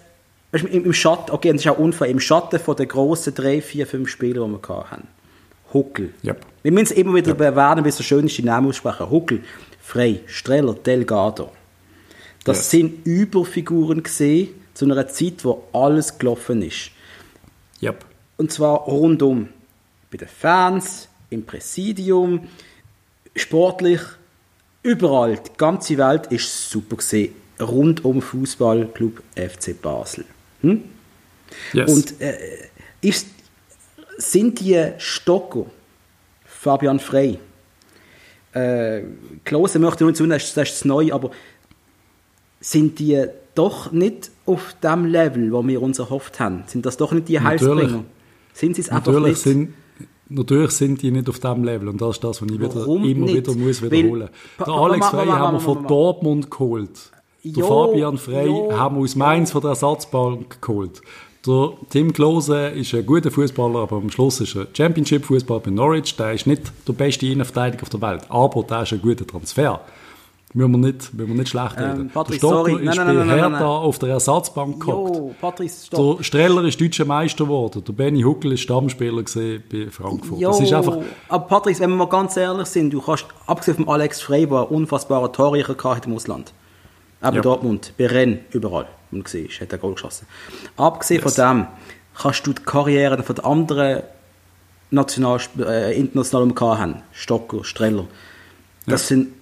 [0.52, 4.10] im, Schatten, okay, das ist auch unfair, im Schatten von den grossen drei, vier, fünf
[4.10, 5.08] Spieler, die wir hatten,
[5.74, 6.14] Huckel.
[6.24, 6.46] Yep.
[6.64, 7.42] Wir müssen es immer wieder yep.
[7.42, 9.10] erwähnen, wie so schön ist die Namen aussprechen.
[9.10, 9.44] Huckel,
[9.82, 11.52] Frey, Streller, Delgado.
[12.44, 12.72] Das yes.
[12.72, 16.92] sind Überfiguren gesehen zu einer Zeit, wo alles gelaufen ist.
[17.82, 18.04] Yep.
[18.38, 19.48] Und zwar rundum.
[20.12, 22.50] Bei den Fans, im Präsidium,
[23.36, 24.02] sportlich,
[24.84, 25.38] überall.
[25.38, 30.26] Die ganze Welt ist super gesehen rund um Fußballclub FC Basel.
[30.62, 30.84] Hm?
[31.74, 31.94] Yes.
[31.94, 32.38] Und äh,
[33.02, 33.28] ist,
[34.18, 35.66] sind die Stocker,
[36.46, 37.40] Fabian Frey,
[38.54, 39.02] äh,
[39.44, 41.32] Klose möchte nur zu, das ist das neu, aber
[42.60, 46.64] sind die doch nicht auf dem Level, wo wir uns erhofft haben?
[46.68, 48.04] Sind das doch nicht die Heilsbringer?
[48.54, 49.38] Sind sie es einfach nicht?
[49.38, 49.74] Sind,
[50.30, 53.26] natürlich sind die nicht auf dem Level und das ist das, was ich wieder, immer
[53.26, 53.48] nicht?
[53.48, 54.68] wieder muss wiederholen muss.
[54.68, 57.12] Der Alex Frey haben wir von Dortmund geholt.
[57.44, 59.54] Der Fabian Frey jo, haben wir aus Mainz jo.
[59.54, 61.02] von der Ersatzbank geholt.
[61.46, 66.16] Der Tim Klose ist ein guter Fußballer, aber am Schluss ist er Championship-Fußballer bei Norwich.
[66.16, 69.82] Der ist nicht der beste Innenverteidiger auf der Welt, aber der ist ein guter Transfer.
[70.54, 72.02] Müssen wir nicht, müssen wir nicht schlecht ähm, reden.
[72.02, 75.94] Ähm, Patrice, der Stocker ist nein, nein, bei Hertha auf der Ersatzbank gehockt.
[75.94, 77.84] Der Streller ist deutscher Meister geworden.
[77.88, 80.40] Der Benny Huckel ist Stammspieler bei Frankfurt.
[80.40, 80.98] Jo, das ist einfach...
[81.30, 84.60] Aber Patrice, wenn wir mal ganz ehrlich sind, du kannst, abgesehen von Alex Frey, der
[84.60, 85.76] einen unfassbaren Torjäger
[86.06, 86.54] im Ausland
[87.24, 87.42] Eben ja.
[87.42, 90.28] Dortmund, bei Rennes, überall, wo man gesehen hat er Goal geschossen.
[90.78, 91.36] Abgesehen yes.
[91.36, 91.68] von dem
[92.20, 94.04] kannst du die Karriere von den anderen
[94.90, 97.04] national, äh, internationalen die haben.
[97.12, 98.08] Stocker, Streller.
[98.86, 99.16] Das ja.
[99.16, 99.34] sind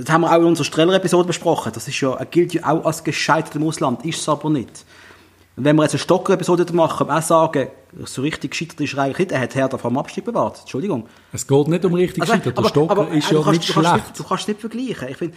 [0.00, 1.72] das haben wir auch in unserer Streller-Episode besprochen.
[1.74, 4.84] Das ist ja, gilt ja auch als gescheitert im Ausland, ist es aber nicht.
[5.56, 7.68] Und wenn wir jetzt eine Stocker-Episode machen, auch sagen,
[8.04, 10.60] so richtig gescheitert ist er eigentlich nicht, er hat Hertha vom Abstieg bewahrt.
[10.60, 11.06] Entschuldigung.
[11.32, 12.58] Es geht nicht um richtig also, gescheitert.
[12.58, 13.94] Der Stocker aber, ist ja nicht schlecht.
[13.94, 15.08] Nicht, du kannst nicht vergleichen.
[15.08, 15.36] Ich finde,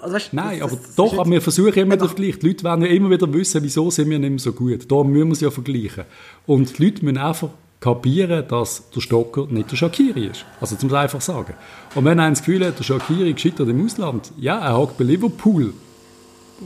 [0.00, 2.38] also weißt, Nein, das, aber das, doch, aber wir versuchen immer den Vergleich.
[2.38, 4.90] Die Leute wollen ja immer wieder wissen, wieso sind wir nicht mehr so gut.
[4.90, 6.04] Da müssen wir es ja vergleichen.
[6.46, 7.50] Und die Leute müssen einfach
[7.80, 10.44] kapieren, dass der Stocker nicht der Shakiri ist.
[10.60, 11.54] Also zum einfach sagen.
[11.94, 15.04] Und wenn einer das Gefühl hat, der Shakiri gescheitert im Ausland, ja, er hat bei
[15.04, 15.72] Liverpool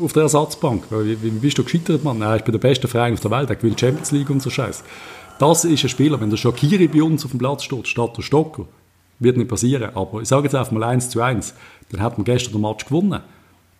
[0.02, 0.84] auf der Ersatzbank.
[0.90, 2.20] Wie, wie bist du gescheitert, Mann?
[2.20, 4.50] Er ist bei der besten Verein auf der Welt, er gewinnt Champions League und so
[4.50, 4.82] Scheiß.
[5.38, 8.22] Das ist ein Spieler, wenn der Shakiri bei uns auf dem Platz steht, statt der
[8.22, 8.66] Stocker,
[9.20, 9.90] wird nicht passieren.
[9.94, 11.54] Aber ich sage jetzt einfach mal eins zu eins
[11.94, 13.20] dann hat man gestern den Match gewonnen.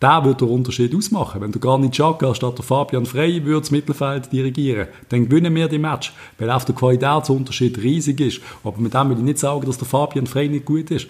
[0.02, 1.40] Der würde den Unterschied ausmachen.
[1.40, 5.68] Wenn der Granit Xhaka statt der Fabian Frey würde das Mittelfeld dirigieren, dann gewinnen wir
[5.68, 8.40] die Match, weil auch der Qualitätsunterschied riesig ist.
[8.64, 11.06] Aber mit dem will ich nicht sagen, dass der Fabian Frey nicht gut ist.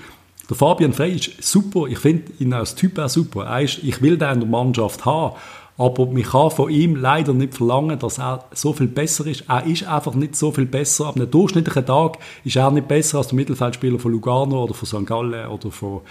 [0.49, 3.61] Der Fabian Frey ist super, ich finde ihn als Typ auch super.
[3.61, 5.35] Ist, ich will den in der Mannschaft haben,
[5.77, 9.45] aber man kann von ihm leider nicht verlangen, dass er so viel besser ist.
[9.49, 11.07] Er ist einfach nicht so viel besser.
[11.07, 14.87] Ab einem durchschnittlichen Tag ist er nicht besser als der Mittelfeldspieler von Lugano oder von
[14.87, 15.07] St.
[15.07, 16.03] Gallen oder von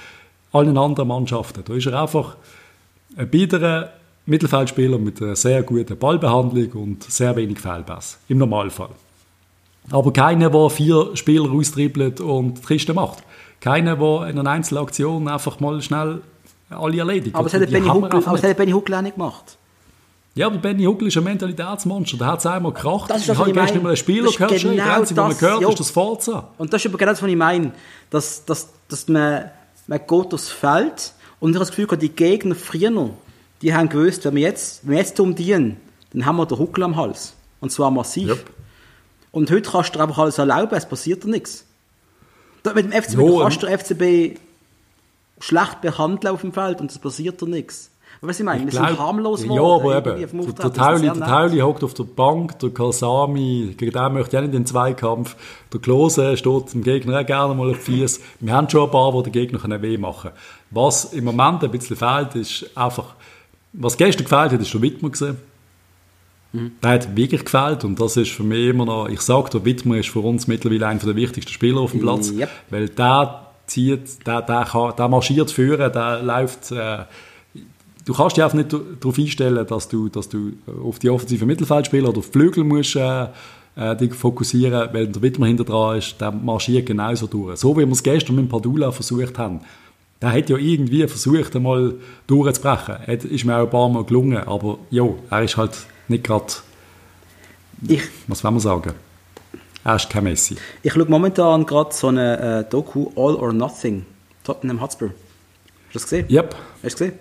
[0.54, 1.64] allen anderen Mannschaften.
[1.66, 2.38] Da ist er einfach
[3.18, 3.92] ein biederer
[4.26, 8.18] Mittelfeldspieler mit einer sehr guten Ballbehandlung und sehr wenig Fehlpass.
[8.30, 8.90] Im Normalfall.
[9.92, 13.24] Aber keiner, der vier Spieler austribbelt und die Kiste macht.
[13.60, 16.22] Keiner, der in einer Einzelaktion einfach mal schnell
[16.70, 17.36] alle erledigt.
[17.36, 17.88] Aber das hat Benny
[18.72, 19.58] Huckel, auch nicht gemacht.
[20.36, 22.18] Ja, aber Benny Huckel ist ein Mentalitätsmonster.
[22.18, 23.10] Der hat es einmal gekracht.
[23.10, 25.38] Das ist das, ich habe gestern mal einen Spieler gehört, genau die Grenze, das, man
[25.38, 25.70] gehört, jo.
[25.70, 26.50] ist das Forza.
[26.58, 27.72] Und das ist aber genau das, was ich meine.
[28.10, 29.52] Dass, dass, dass man
[29.88, 33.10] man geht durchs Feld und ich habe das Gefühl, die Gegner früher,
[33.62, 35.78] die haben gewusst, wenn wir jetzt, wenn wir jetzt umdienen,
[36.12, 37.34] dann haben wir den Huckel am Hals.
[37.60, 38.30] Und zwar massiv.
[38.30, 38.50] Yep.
[39.32, 41.66] Und heute kannst du dir einfach alles erlauben, es passiert dir nichts.
[42.64, 44.40] Mit dem FCB jo, kannst du FCB
[45.40, 47.90] schlecht behandeln auf dem Feld und es passiert da nichts.
[48.26, 51.84] Was ich meine, wir glaub- sind harmlos Ja, aber eben, der, Tauli, der Tauli hockt
[51.84, 55.36] auf der Bank, der Kasami, gegen den möchte ich auch nicht in den Zweikampf.
[55.74, 58.22] Der Klose steht dem Gegner auch gerne mal auf Füße.
[58.40, 60.36] Wir haben schon ein paar, die den Gegner weh machen können.
[60.72, 63.16] Was im Moment ein bisschen fehlt, ist einfach,
[63.74, 65.38] was gestern gefehlt hat, ist der Wittmer gesehen.
[66.82, 69.98] Der hat wirklich gefehlt und das ist für mich immer noch, ich sage, der Wittmer
[69.98, 72.50] ist für uns mittlerweile einer der wichtigsten Spieler auf dem Platz, Yep.
[72.70, 77.00] weil der zieht, der, der, kann, der marschiert führen, der läuft, äh,
[78.06, 82.10] du kannst dich einfach nicht darauf einstellen, dass du, dass du auf die offensiven Mittelfeldspieler
[82.10, 83.28] oder auf die Flügel musst, äh,
[83.76, 87.58] äh, dich fokussieren, weil der Wittmer hinter dran ist, der marschiert genauso durch.
[87.60, 89.62] So wie wir es gestern mit Padula versucht haben.
[90.22, 91.96] Der hat ja irgendwie versucht, einmal
[92.28, 93.00] durchzubrechen.
[93.08, 95.72] Hat- Ist mir auch ein paar Mal gelungen, aber ja, er ist halt
[96.08, 96.46] nicht gerade,
[98.28, 98.94] was will man sagen,
[99.84, 100.56] er ist kein Messi.
[100.82, 104.06] ich schaue momentan gerade so eine äh, Doku All or Nothing.
[104.46, 105.10] Tottenham Hotspur.
[105.10, 105.16] Hast
[105.90, 106.26] du das gesehen?
[106.30, 106.56] Yep.
[106.84, 107.20] Hast du gesehen?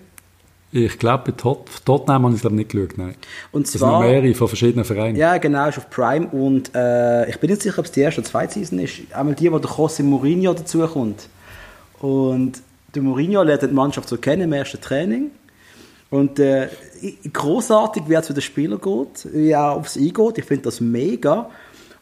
[0.74, 3.14] Ich glaube, bei Tot Tottenham habe ich es nicht geschaut, nein.
[3.52, 5.16] Und Das sind zwar- noch mehrere von verschiedenen Vereinen.
[5.16, 6.26] Ja, genau, ist auf Prime.
[6.28, 8.94] Und äh, ich bin nicht sicher, ob es die erste oder zweite Season ist.
[9.12, 11.28] Einmal die, wo der José Mourinho dazukommt.
[12.00, 12.62] Und
[12.94, 15.30] der Mourinho lernt die Mannschaft so kennen im ersten Training.
[16.08, 16.68] Und äh,
[17.32, 20.38] großartig, wie er zu den Spielern geht, wie er aufs eingeht.
[20.38, 21.50] Ich finde das mega.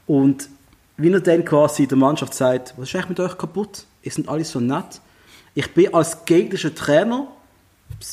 [0.07, 0.49] Und
[0.97, 3.85] wie er dann quasi der Mannschaft sagt, was ist eigentlich mit euch kaputt?
[4.03, 5.01] Ihr seid alle so nett.
[5.55, 7.29] Ich bin als gegnerischer Trainer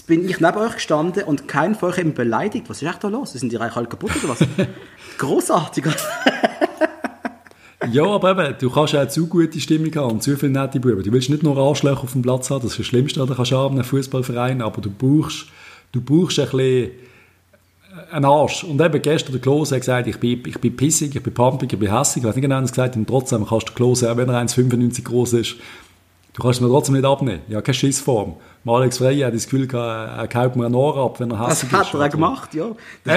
[0.06, 2.70] bin ich neben euch gestanden und kein von euch hat mich beleidigt.
[2.70, 3.34] Was ist echt da los?
[3.34, 4.40] Sind die Reiche alle kaputt oder was?
[5.18, 5.86] Großartig.
[7.92, 11.04] Ja, aber eben, du kannst auch zu gute Stimmung haben und zu viele nette Buben.
[11.04, 13.52] Du willst nicht nur Arschlöcher auf dem Platz haben, das ist das Schlimmste, du kannst
[13.52, 15.46] haben in einem Fußballverein, aber du brauchst,
[15.92, 16.92] du brauchst ein bisschen
[18.12, 18.64] einen Arsch.
[18.64, 21.72] Und eben gestern der Klose hat gesagt, ich bin, ich bin pissig, ich bin pumpig,
[21.72, 22.24] ich bin hässig.
[22.24, 22.98] Ich weiß nicht genau, was gesagt hat.
[22.98, 25.56] Und trotzdem kannst du Klose, auch wenn er 1,95 groß ist,
[26.38, 27.42] du kannst mir trotzdem nicht abnehmen.
[27.50, 28.36] Ja, keine Schissform.
[28.66, 31.64] Alex Frey hat das Gefühl, gehabt, er kaut mir ein Ohr ab, wenn er Das
[31.64, 31.94] hässig hat ist.
[31.94, 32.66] er auch gemacht, ja.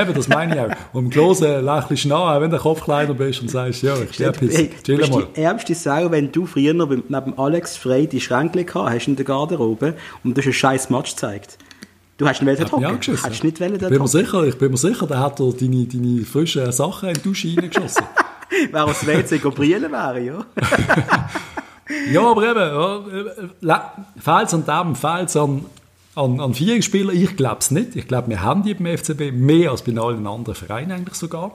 [0.01, 0.77] Eben, das meine ich auch.
[0.93, 3.95] Und im Klose lächelst du nach, auch wenn du Kopf kleiner bist und sagst, ja,
[3.97, 4.77] ich stehe Hey, pissig.
[4.79, 5.27] du Chill bist mal.
[5.37, 9.25] die ärmste Sau, wenn du früher neben Alex Frey die Schränke gehabt hast in der
[9.25, 11.59] Garderobe und du hast einen scheiß Match gezeigt.
[12.17, 12.87] Du hast ihn wollen dort Hat hocken.
[12.87, 13.29] angeschissen.
[13.31, 15.53] Hast nicht wollen Ich dort bin mir sicher, ich bin mir sicher, der hat er
[15.53, 18.05] deine, deine frischen Sachen in die Dusche reingeschossen.
[18.73, 20.45] Wer aus WC Gabriele wäre, ja.
[22.13, 25.65] ja, aber eben, ja, fehlt es an dem, es an,
[26.15, 26.77] an, an vier?
[26.77, 27.97] Ich glaube es nicht.
[27.97, 31.53] Ich glaube, wir haben die beim FCB mehr als bei allen anderen Vereinen eigentlich sogar.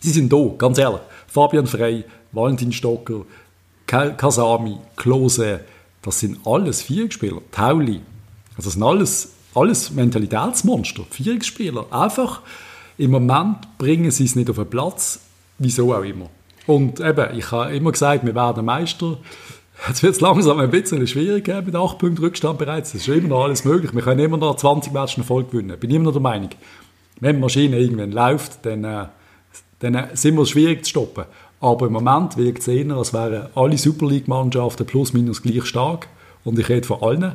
[0.00, 1.00] Sie sind da, ganz ehrlich.
[1.28, 3.22] Fabian Frey, Valentin Stocker,
[3.86, 5.60] Ka- Kasami, Klose,
[6.02, 7.40] das sind alles Vierspieler.
[7.52, 8.00] Tauli,
[8.56, 11.04] also das sind alles, alles Mentalitätsmonster.
[11.10, 11.86] Vierspieler.
[11.92, 12.40] Einfach,
[12.98, 15.20] im Moment bringen sie es nicht auf den Platz,
[15.58, 16.28] wieso auch immer.
[16.66, 19.18] Und eben, ich habe immer gesagt, wir werden Meister.
[19.88, 22.92] Jetzt wird es langsam ein bisschen schwierig mit 8 Punkten Rückstand bereits.
[22.92, 23.92] Das ist immer noch alles möglich.
[23.92, 25.78] Wir können immer noch 20 Matches in Folge gewinnen.
[25.78, 26.50] Bin immer noch der Meinung.
[27.18, 29.06] Wenn die Maschine irgendwann läuft, dann, äh,
[29.80, 31.24] dann äh, sind wir es schwierig zu stoppen.
[31.60, 36.08] Aber im Moment wirkt es eher, als wären alle Super League-Mannschaften plus minus gleich stark.
[36.44, 37.34] Und ich rede von allen.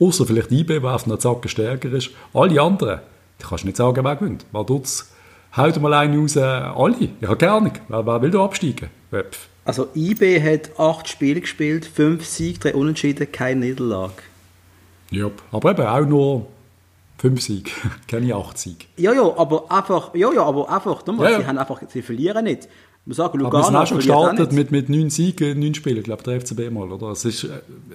[0.00, 2.10] Außer vielleicht IB, der auf einer Zacke stärker ist.
[2.32, 3.00] Alle anderen,
[3.40, 4.46] du kannst nicht sagen, wer gewinnt.
[4.52, 4.86] Dort
[5.56, 6.96] haut mal einen raus, äh, alle.
[7.20, 7.72] Ich habe keine Ahnung.
[7.88, 8.90] Wer, wer will da absteigen?
[9.12, 9.48] Pff.
[9.64, 14.14] Also IB hat acht Spiele gespielt, fünf Siege, drei Unentschieden, keine Niederlage.
[15.10, 16.46] Ja, aber eben auch nur
[17.18, 17.70] fünf Siege,
[18.08, 18.86] keine acht Siege.
[18.96, 21.40] Ja, ja, aber einfach, ja, ja, aber einfach, nochmal, Ja, ja.
[21.40, 22.68] sie haben einfach, sie verlieren nicht.
[23.08, 24.00] Wir sagen, Aber wir sind Lugano auch schon auch
[24.32, 27.12] gestartet mit, mit neun Siegen, neun Spielen, ich glaube der FCB mal, oder?
[27.12, 27.48] Es ist,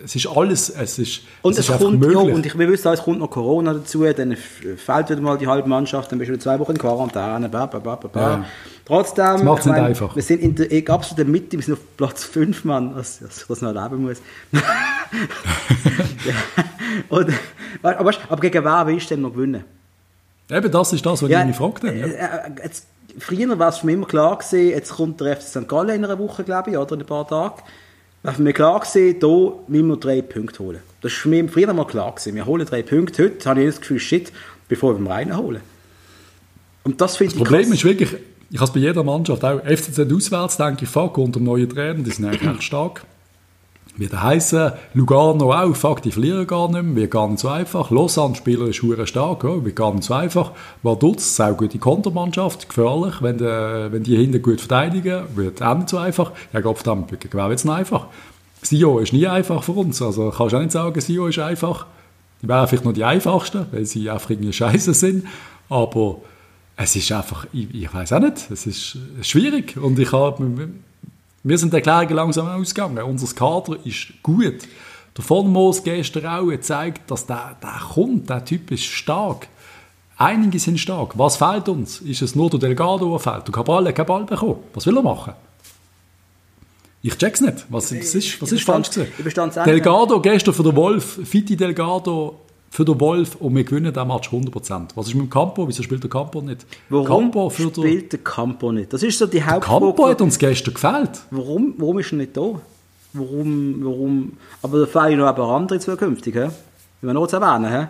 [0.04, 2.34] es ist alles, es ist, Und es es ist kommt, ja, möglich.
[2.34, 5.38] und ich, wir wissen auch, es kommt noch Corona dazu, dann f- fehlt wieder mal
[5.38, 8.22] die halbe Mannschaft, dann bist du wieder zwei Wochen in Quarantäne, bla, bla, bla, bla.
[8.38, 8.46] Ja.
[8.88, 10.16] Trotzdem, ich nicht einfach.
[10.16, 13.46] wir sind in der in absoluten Mitte, wir sind auf Platz 5, Mann, dass, ich
[13.48, 14.18] das noch erleben muss.
[16.26, 16.34] ja.
[17.10, 17.30] und,
[17.84, 19.64] aber, aber gegen wer willst du denn noch gewinnen?
[20.50, 21.96] Eben, das ist das, was ich mich gefragt habe.
[21.96, 22.06] Ja.
[22.06, 22.88] äh, äh, jetzt,
[23.20, 25.68] früher war es mich immer klar gewesen, jetzt kommt der FC St.
[25.68, 27.62] Gallen in einer Woche, glaube ich, oder in ein paar Tagen.
[28.24, 30.80] War mich klar gewesen, da müssen wir drei Punkte holen.
[31.02, 32.36] Das für mich früher mal klar gewesen.
[32.36, 33.24] Wir holen drei Punkte.
[33.26, 34.32] Heute habe ich das Gefühl, shit,
[34.70, 35.62] bevor wir rein holen.
[36.84, 37.74] Und das finde Das ich Problem krass.
[37.78, 38.14] ist wirklich,
[38.50, 41.68] ich habe es bei jeder Mannschaft, auch FCZ auswärts, denke ich, fuck, unter dem neuen
[41.70, 43.04] Trainer, die sind eigentlich echt stark.
[43.96, 47.92] Wird heißen, Lugano auch, fuck, die verlieren gar nicht mehr, gar nicht so einfach.
[47.92, 50.52] Lausanne, Spieler ist hure stark, ja, wird gar nicht so einfach.
[50.82, 55.90] Vaduz, auch gute Kontermannschaft, gefährlich, wenn, die, wenn die hinten gut verteidigen, wird auch nicht
[55.90, 56.32] so einfach.
[56.54, 58.08] Ja, Gott verdammt, wer wird's noch einfach?
[58.64, 61.86] Sio ist nie einfach für uns, also kannst du auch nicht sagen, Sio ist einfach.
[62.42, 65.28] Die wären vielleicht noch die einfachsten, weil sie einfach irgendwie scheiße sind,
[65.70, 66.18] aber
[66.76, 70.70] es ist einfach, ich, ich weiß auch nicht, es ist schwierig und ich habe,
[71.44, 73.04] wir sind der Erklärung langsam ausgegangen.
[73.04, 74.62] Unser Kader ist gut.
[75.16, 79.48] Der Vonmoos gestern auch gezeigt, dass der, der kommt, der Typ ist stark.
[80.18, 81.18] Einige sind stark.
[81.18, 82.00] Was fehlt uns?
[82.02, 83.48] Ist es nur der Delgado, der fehlt?
[83.48, 84.58] Der Cabral hat keinen Ball bekommen.
[84.74, 85.34] Was will er machen?
[87.02, 87.66] Ich check's nicht.
[87.70, 89.54] Was, was ist, was ist falsch gewesen?
[89.66, 92.40] Delgado gestern für den Wolf, Fitti Delgado
[92.74, 94.88] für den Wolf und wir gewinnen den Match 100%.
[94.96, 95.68] Was ist mit dem Campo?
[95.68, 96.66] Wieso spielt der Campo nicht?
[96.90, 98.92] Warum Campo spielt der Campo nicht?
[98.92, 99.86] Das ist so die Hauptfrage.
[99.86, 101.22] Campo hat uns gestern gefällt.
[101.30, 102.42] Warum, warum ist er nicht da?
[103.14, 104.34] Warum, warum?
[104.64, 106.34] Aber da fehlen noch ein paar andere zukünftig.
[106.34, 106.46] He?
[106.46, 106.52] Ich
[107.04, 107.86] will noch zu erwähnen, he?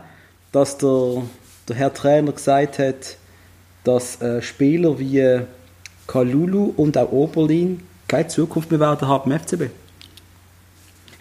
[0.52, 1.22] dass der,
[1.70, 3.16] der Herr Trainer gesagt hat,
[3.86, 5.44] dass äh, Spieler wie
[6.08, 9.62] Kalulu und auch Oberlin keine Zukunft mehr werden haben im FCB.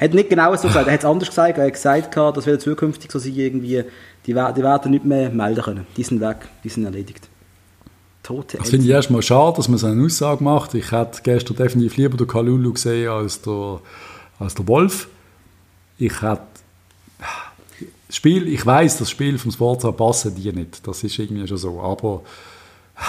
[0.03, 1.59] Er hat nicht genau so gesagt, er hat es anders gesagt.
[1.59, 3.85] Er hat gesagt, dass wir zukünftig so sein, irgendwie,
[4.27, 5.87] die, die werden nicht mehr melden können.
[5.97, 7.29] Die sind weg, die sind erledigt.
[8.25, 10.75] Tote Das finde ich erstmal schade, dass man so eine Aussage macht.
[10.75, 13.79] Ich hätte gestern definitiv lieber den Kalulu gesehen als der,
[14.41, 15.07] als der Wolf.
[15.99, 16.43] Ich hätte
[18.11, 20.85] Spiel, ich weiß, das Spiel vom Sportler passen die nicht.
[20.85, 21.81] Das ist irgendwie schon so.
[21.81, 22.23] Aber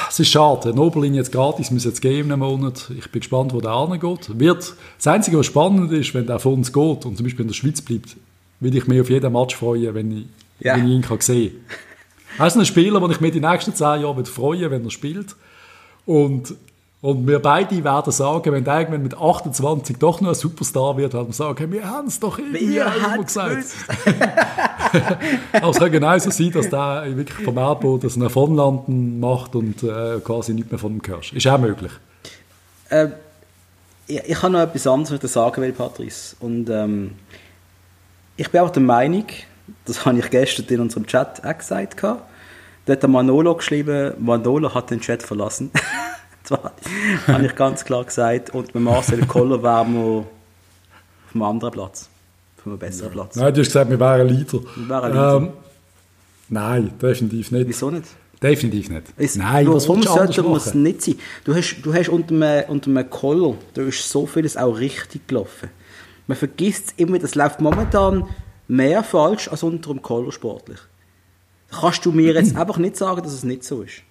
[0.09, 0.73] es ist schade.
[0.73, 2.89] Der Oberlin jetzt gratis, muss jetzt gehen in einem Monat.
[2.97, 4.39] Ich bin gespannt, wo der angeht.
[4.39, 7.47] Wird, das Einzige, was spannend ist, wenn der von uns geht und zum Beispiel in
[7.47, 8.15] der Schweiz bleibt,
[8.59, 10.25] würde ich mich auf jeden Match freuen, wenn ich,
[10.59, 10.75] ja.
[10.75, 11.77] wenn ich ihn kann sehen kann.
[12.39, 15.35] Er ist ein Spieler, den ich mir die nächsten zehn Jahre freuen wenn er spielt.
[16.05, 16.55] Und
[17.03, 21.13] und wir beide werden sagen, wenn der irgendwann mit 28 doch noch ein Superstar wird,
[21.13, 23.65] werden wir sagen, wir haben es doch irgendwie immer gesagt.
[25.51, 30.21] Aber es kann genauso sein, dass der wirklich vom Erdboden ein Davonlanden macht und äh,
[30.23, 31.33] quasi nicht mehr von ihm hörst.
[31.33, 31.91] Ist auch möglich.
[32.89, 33.07] Äh,
[34.07, 36.37] ich, ich habe noch etwas anderes zu sagen will, Patrice.
[36.39, 37.15] Und ähm,
[38.37, 39.25] ich bin auch der Meinung,
[39.83, 42.17] das habe ich gestern in unserem Chat auch gesagt, da
[42.87, 45.69] hat der Manolo geschrieben, Manolo hat den Chat verlassen.
[47.27, 50.25] Habe ich ganz klar gesagt, und mit Marcel Koller wären wir auf
[51.33, 52.09] einem anderen Platz.
[52.59, 53.35] Auf einem besseren Platz.
[53.35, 54.59] Nein, du hast gesagt, wir wären Leader.
[54.75, 55.35] Wir wären Leader.
[55.37, 55.49] Ähm,
[56.49, 57.67] nein, definitiv nicht.
[57.67, 58.07] Wieso nicht?
[58.41, 59.03] Definitiv nicht.
[59.17, 61.15] Es, nein, warum sollte man es nicht sein?
[61.45, 65.27] Du hast, du hast unter einem, unter einem Koller, da ist so vieles auch richtig
[65.27, 65.69] gelaufen.
[66.27, 68.25] Man vergisst immer, das läuft momentan
[68.67, 70.79] mehr falsch als unter einem Koller sportlich.
[71.71, 74.03] Kannst du mir jetzt einfach nicht sagen, dass es nicht so ist?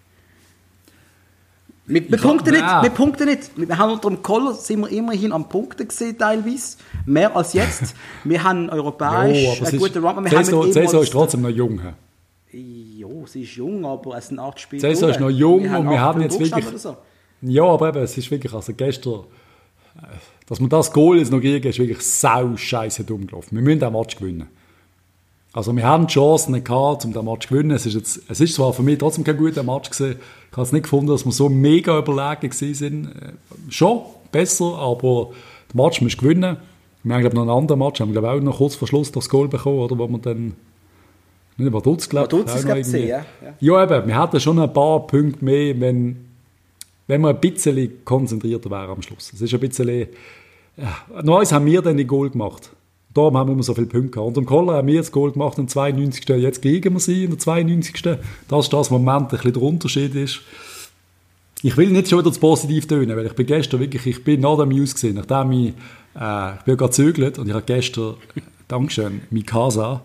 [1.93, 3.51] Wir, wir punkten nicht, wir punkten nicht.
[3.55, 6.79] Wir haben unter dem Koller sind wir immerhin am Punkten gesehen, teilweise.
[7.05, 7.95] Mehr als jetzt.
[8.25, 10.27] Wir haben europäisch jo, einen guten Run.
[10.73, 11.81] Saison, ist trotzdem noch jung.
[12.53, 14.81] Ja, sie ist jung, aber es sind acht Spiele.
[14.81, 16.65] Saison ist noch jung wir und wir haben jetzt wirklich...
[16.77, 16.97] So.
[17.43, 19.25] Ja, aber eben, es ist wirklich, also gestern,
[19.97, 20.07] äh,
[20.47, 23.57] dass wir das Goal jetzt noch kriegen, ist wirklich sau scheiße dumm gelaufen.
[23.57, 24.49] Wir müssen den Match gewinnen.
[25.55, 27.73] Also wir haben Chancen gehabt, um den Match zu gewinnen.
[27.73, 30.17] Es ist, jetzt, es ist zwar für mich trotzdem kein guter Match gewesen.
[30.51, 33.07] Ich habe es nicht gefunden, dass wir so mega überlegen gewesen sind.
[33.07, 33.33] Äh,
[33.69, 35.31] schon besser, aber
[35.73, 36.57] den Match müssen gewinnen.
[37.05, 39.29] Wir haben glaube noch einen anderen Match, haben glaube auch noch kurz vor Schluss das
[39.29, 40.55] Goal bekommen, oder, wo wir dann
[41.57, 42.45] nicht über Dutz glaube ich.
[42.45, 43.25] Dutz gesehen, ja.
[43.61, 43.83] ja.
[43.83, 46.29] eben, wir hatten schon ein paar Punkte mehr, wenn,
[47.09, 49.33] wenn wir ein bisschen konzentrierter wären am Schluss.
[49.35, 50.09] Es ist ein bisschen...
[50.77, 52.71] Ja, Neues haben wir dann die Goal gemacht.
[53.15, 54.29] Darum haben wir immer so viele Punkte gehabt.
[54.29, 56.27] Und im Koller haben wir das Goal gemacht im 92.
[56.29, 58.03] Jetzt gegen wir sie in der 92.
[58.49, 60.41] Das ist das Moment, ein bisschen der Unterschied ist.
[61.63, 64.41] Ich will nicht schon wieder das Positiv tönen, weil ich bin gestern wirklich, ich bin
[64.41, 65.69] nach dem News gesehen, nachdem ich,
[66.19, 68.15] äh, ich bin gerade gezögert und ich habe gestern,
[68.69, 70.01] Dankeschön, Mikasa,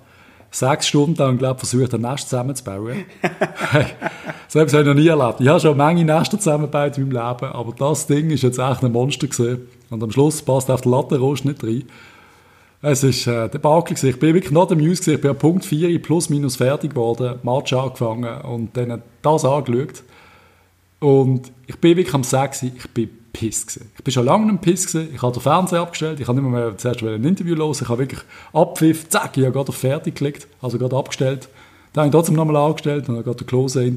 [0.52, 3.06] sechs Stunden lang, glaube versucht, ein Nest zusammenzubauen.
[3.22, 5.39] das habe ich noch nie erlebt.
[5.39, 8.60] Ich habe schon eine Menge Nester zusammengebaut in meinem Leben, aber das Ding ist jetzt
[8.60, 9.67] echt ein Monster gesehen.
[9.89, 11.84] Und am Schluss passt auf den Lattenrost nicht rein.
[12.89, 13.97] Es ist äh, der Bakel.
[14.02, 15.06] Ich bin wirklich nach dem News.
[15.06, 20.04] Ich bin an Punkt 4 plus minus fertig geworden, Match angefangen und dann das angeschaut.
[21.02, 22.63] Und ich bin wirklich am 6.
[22.63, 23.91] Ich bin piss gewesen.
[23.97, 25.10] Ich bin schon lange nicht piss gewesen.
[25.13, 26.21] Ich habe den Fernseher abgestellt.
[26.21, 27.82] Ich habe nicht mehr zuerst ein Interview los.
[27.82, 28.21] Ich habe wirklich
[28.54, 31.50] abpfiff, zack, ich habe gerade auf fertig gelegt, also gerade abgestellt.
[31.91, 33.43] Dann habe ich trotzdem nochmal angestellt und habe gerade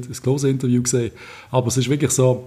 [0.07, 1.11] das Close-Interview gesehen.
[1.49, 2.43] Aber es ist wirklich so,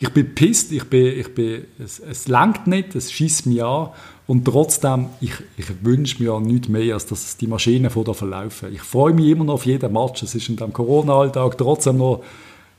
[0.00, 3.90] ich bin pisst, ich bin, ich bin, es, es langt nicht, es schießt mich an
[4.26, 8.72] und trotzdem, ich, ich wünsche mir nichts mehr, als dass die Maschinen von da verlaufen.
[8.72, 12.22] Ich freue mich immer noch auf jeden Match, es ist in diesem Corona-Alltag trotzdem noch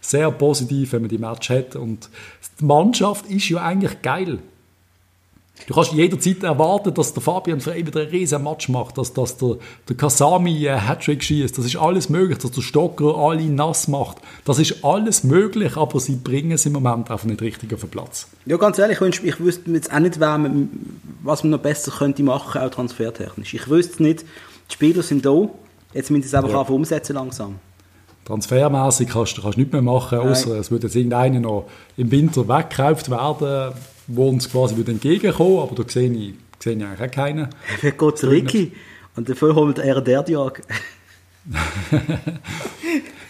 [0.01, 2.09] sehr positiv, wenn man die Match hat und
[2.59, 4.39] die Mannschaft ist ja eigentlich geil.
[5.67, 9.37] Du kannst jederzeit erwarten, dass der Fabian Frey wieder einen riesen Match macht, dass, dass
[9.37, 9.57] der,
[9.89, 11.57] der Kasami einen Hattrick schießt.
[11.57, 14.17] Das ist alles möglich, dass der Stocker alle nass macht.
[14.43, 17.89] Das ist alles möglich, aber sie bringen es im Moment einfach nicht richtig auf den
[17.89, 18.27] Platz.
[18.45, 22.69] Ja, ganz ehrlich, ich wüsste jetzt auch nicht, was man noch besser könnte machen, auch
[22.69, 23.53] transfertechnisch.
[23.53, 24.21] Ich wüsste nicht,
[24.69, 25.49] die Spieler sind da,
[25.93, 26.75] jetzt müssen sie es einfach ja.
[26.75, 27.55] umsetzen langsam.
[28.25, 32.47] Transfermäßig kannst du kannst nichts mehr machen, außer es würde jetzt irgendeiner noch im Winter
[32.47, 33.73] weggekauft werden
[34.07, 37.47] wo uns quasi entgegenkommen aber da sehe ich, sehe ich eigentlich auch keinen.
[37.81, 38.71] Wie geht Ricky?
[39.15, 40.61] Und dafür holt er der Diag.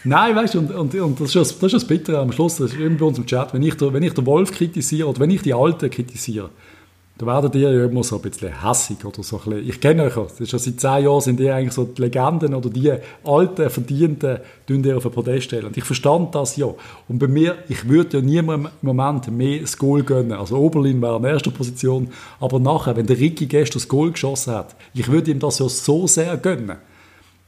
[0.03, 2.57] Nein, weißt du, und, und, und das, ist das, das ist das Bittere am Schluss,
[2.57, 5.09] das ist immer bei uns im Chat, wenn ich, der, wenn ich den Wolf kritisiere
[5.09, 6.49] oder wenn ich die Alten kritisiere,
[7.17, 9.69] da werden die ja immer so ein bisschen hässig oder so ein bisschen.
[9.69, 12.69] Ich kenne euch, das schon seit zehn Jahren sind die eigentlich so die Legenden oder
[12.69, 12.91] die
[13.23, 15.65] alten, verdienten, die ihr auf den Podest stellen.
[15.65, 16.67] Und ich verstand das ja.
[17.07, 20.33] Und bei mir, ich würde ja niemandem im Moment mehr das Goal gönnen.
[20.33, 22.09] Also Oberlin wäre in erster Position,
[22.41, 25.69] aber nachher, wenn der Ricky gestern das Goal geschossen hat, ich würde ihm das ja
[25.69, 26.75] so sehr gönnen.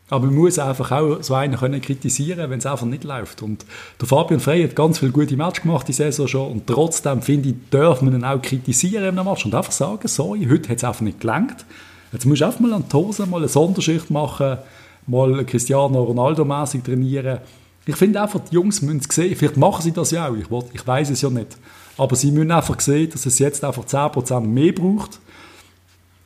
[0.10, 3.42] Aber man muss einfach auch so einen können kritisieren, wenn es einfach nicht läuft.
[3.42, 3.66] Und
[4.00, 7.50] der Fabian Frey hat ganz viele gute Matches gemacht die Saison schon und trotzdem finde
[7.50, 10.84] ich, darf man ihn auch kritisieren einem Match und einfach sagen, sorry, heute hat es
[10.86, 11.66] einfach nicht gelangt.
[12.14, 14.60] Jetzt musst du einfach mal an die Hose mal eine Sonderschicht machen,
[15.08, 17.40] mal Cristiano Ronaldo-mäßig trainieren.
[17.86, 20.48] Ich finde einfach, die Jungs müssen es sehen, vielleicht machen sie das ja auch, ich,
[20.74, 21.58] ich weiß es ja nicht.
[21.98, 25.20] Aber sie müssen einfach sehen, dass es jetzt einfach 10% mehr braucht.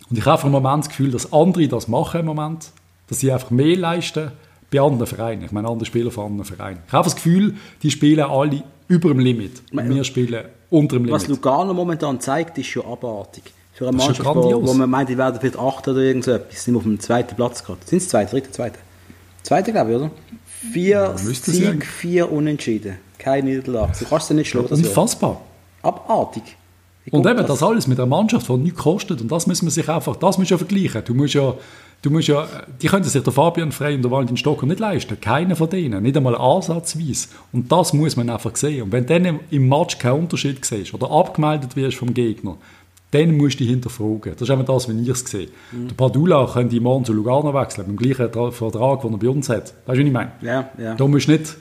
[0.09, 2.71] Und ich habe einfach im Moment das Gefühl, dass andere das machen im Moment
[3.11, 4.31] dass sie einfach mehr leisten
[4.71, 5.43] bei anderen Vereinen.
[5.43, 6.79] Ich meine, andere Spieler von anderen Vereinen.
[6.87, 9.61] Ich habe das Gefühl, die spielen alle über dem Limit.
[9.73, 11.21] Und wir spielen unter dem Limit.
[11.21, 13.43] Was Lugano momentan zeigt, ist schon abartig.
[13.73, 16.63] Für eine Mannschaft, wo, wo, man meint, die werden vielleicht acht oder irgend so etwas,
[16.63, 17.79] sind auf dem zweiten Platz gerade.
[17.83, 18.79] Sind es zweite, dritte, zweite?
[19.43, 20.11] Zweite, glaube ich, oder?
[20.71, 22.95] Vier ja, Sieg, vier Unentschieden.
[23.17, 23.91] Keine Niederlage.
[23.99, 24.69] Du kannst sie nicht schlagen.
[24.69, 25.41] Unfassbar.
[25.81, 26.43] Abartig.
[27.09, 27.47] Und eben das?
[27.47, 29.19] das alles mit einer Mannschaft, die nichts kostet.
[29.19, 31.03] Und das müssen wir sich einfach, das du ja vergleichen.
[31.03, 31.55] Du musst ja
[32.01, 32.47] Du musst ja,
[32.81, 35.19] die können sich der Fabian Frey und der Valentin Stocker nicht leisten.
[35.21, 36.01] Keiner von denen.
[36.01, 37.27] Nicht einmal ansatzweise.
[37.51, 38.83] Und das muss man einfach sehen.
[38.83, 42.57] Und wenn dann im Match kein Unterschied siehst oder abgemeldet wirst vom Gegner,
[43.11, 44.33] dann musst du dich hinterfragen.
[44.33, 45.49] Das ist eben das, wenn ich es sehe.
[45.71, 45.89] Mhm.
[45.89, 49.49] Der Padula könnte morgen zu Lugano wechseln, mit dem gleichen Vertrag, den er bei uns
[49.49, 49.73] hat.
[49.85, 50.31] Weißt du, was ich meine?
[50.41, 50.95] Ja, ja.
[50.95, 51.57] Da musst du nicht,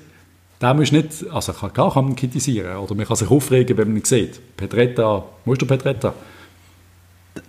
[0.61, 3.97] da musst nicht, also klar kann man kritisieren, oder man kann sich aufregen, wenn man
[3.99, 4.41] ihn sieht.
[4.57, 6.14] Petretta, musst du Petretta?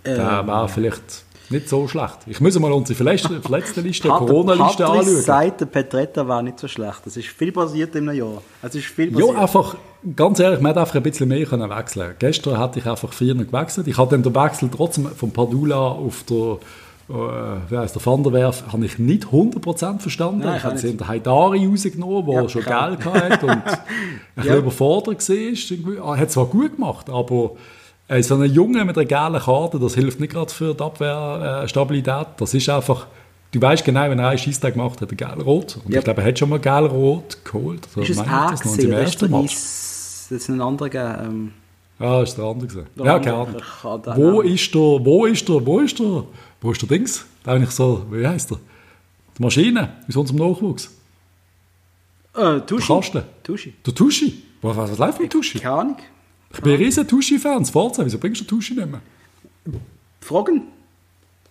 [0.04, 2.18] Ähm, der war vielleicht nicht so schlecht.
[2.26, 5.16] Ich muss mal unsere verletzten Liste, Corona-Liste anschauen.
[5.22, 7.06] sagt, der Petretta war nicht so schlecht.
[7.06, 8.42] Es ist viel passiert in einem Jahr.
[8.62, 9.34] Es ist viel passiert.
[9.34, 9.76] Ja, einfach,
[10.16, 13.34] ganz ehrlich, man hätte einfach ein bisschen mehr können wechseln Gestern hatte ich einfach vier
[13.34, 13.86] gewechselt.
[13.86, 16.58] Ich habe dann den Wechsel trotzdem von Padula auf der
[17.08, 17.14] äh,
[17.68, 20.40] wie heißt der Van der Werf, habe ich nicht 100% verstanden.
[20.40, 23.62] Nein, ich habe sie in der Haidari rausgenommen, der ja, schon Geld hatte und ein
[23.66, 24.42] ja.
[24.42, 26.14] bisschen überfordert war.
[26.14, 27.52] Er hat zwar gut gemacht, aber
[28.12, 32.26] äh, so ein Junge mit einer gelben Karte, das hilft nicht gerade für die Abwehrstabilität.
[32.36, 33.06] Das ist einfach,
[33.52, 35.78] du weißt genau, wenn er einen Schießtag gemacht hat, er gelb-rot.
[35.84, 35.98] Und yep.
[35.98, 37.88] ich glaube, er hat schon mal gelb-rot geholt.
[37.88, 39.54] Also, ist es A das noch im ersten Match?
[39.54, 41.52] Das ist ein anderer ähm
[41.98, 42.86] Ja, ist der andere gesehen.
[42.96, 43.62] Ja, keine Ahnung.
[44.16, 46.24] Wo ist der, wo ist der, wo ist der,
[46.60, 47.24] wo ist der Dings?
[47.44, 48.58] Da ich so, wie heißt der?
[49.38, 50.90] Die Maschine, aus unserem Nachwuchs.
[52.34, 52.86] Äh, Tuschi.
[52.86, 53.22] Der Kasten.
[53.42, 53.74] Tuschi.
[53.84, 54.42] Der Tuschi?
[54.62, 55.58] Was, was, was läuft mit Tuschi?
[55.58, 55.96] Keine Ahnung.
[56.54, 57.64] Ich bin ein riesen Tuschi-Fan.
[57.64, 59.00] Forza, wieso bringst du Tuschi nicht mehr?
[60.20, 60.62] Fragen?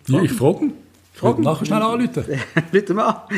[0.06, 0.70] Ja, ich frage.
[1.14, 1.42] Fragen?
[1.42, 2.24] Nachher schnell anrufen.
[2.72, 3.28] Bitte mal.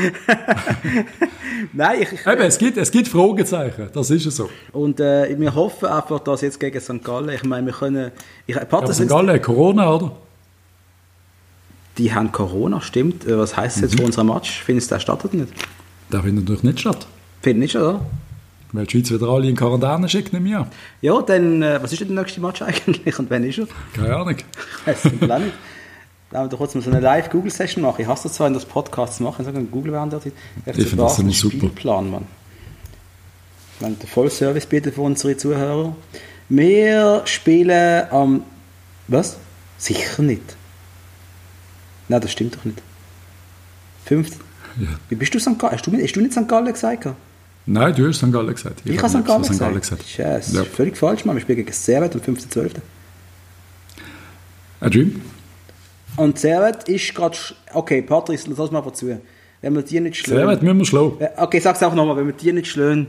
[1.72, 4.48] Nein, ich, ich, Eben, es gibt, es gibt Fragezeichen, das ist es so.
[4.72, 7.02] Und äh, wir hoffen einfach, dass jetzt gegen St.
[7.02, 8.12] Gallen, ich meine, wir können...
[8.46, 9.08] Ich, ja, St.
[9.08, 10.12] Gallen, Corona, oder?
[11.98, 13.26] Die haben Corona, stimmt.
[13.26, 13.98] Äh, was heisst das jetzt mhm.
[13.98, 14.62] für unseren Match?
[14.62, 15.52] Findest du, der statt oder nicht?
[16.12, 17.06] Der findet natürlich nicht statt.
[17.42, 18.06] Findet nicht statt, oder?
[18.74, 20.66] Weil die Schweiz wieder alle in Quarantäne schickt, nicht mehr.
[21.00, 23.68] Ja, dann, äh, was ist denn der nächste Match eigentlich und wann ist er?
[23.94, 24.36] Keine Ahnung.
[24.36, 25.28] Ich weiß es nicht.
[25.28, 28.02] Da haben wir doch kurz mal so eine Live-Google-Session machen.
[28.02, 30.32] Ich hasse das zwar in das Podcast zu machen, sagen Google während der Zeit.
[30.66, 31.56] Ich finde das immer super.
[31.56, 32.26] Spielplan, Mann.
[33.76, 35.94] Ich meine, der Vollservice bitte für unsere Zuhörer.
[36.48, 38.42] Wir spielen am...
[39.06, 39.36] Was?
[39.78, 40.56] Sicher nicht.
[42.08, 42.82] Nein, das stimmt doch nicht.
[44.04, 44.34] Fünft.
[44.80, 44.88] Ja.
[45.08, 45.58] Wie bist du St.
[45.58, 45.74] Gallen?
[45.74, 46.48] Hast du, hast du nicht St.
[46.48, 47.06] Gallen gesagt?
[47.66, 48.32] Nein, du hast St.
[48.32, 48.82] Gallen gesagt.
[48.84, 49.24] Ich, ich habe St.
[49.24, 49.60] Gallen gesagt.
[49.60, 50.04] Gallen gesagt.
[50.06, 50.64] Scheiße, ja.
[50.64, 51.36] völlig falsch, Mann.
[51.36, 52.70] Wir spielen gegen Servet am 15.12.
[54.80, 55.22] Ein Dream.
[56.16, 57.36] Und Servet ist gerade...
[57.72, 59.18] Okay, Patrice, lass mal zu.
[59.62, 60.40] Wenn wir die nicht schlagen...
[60.40, 61.16] Servet müssen wir schlagen.
[61.20, 62.16] Äh, okay, sag's auch nochmal.
[62.18, 63.06] Wenn wir die nicht schlagen,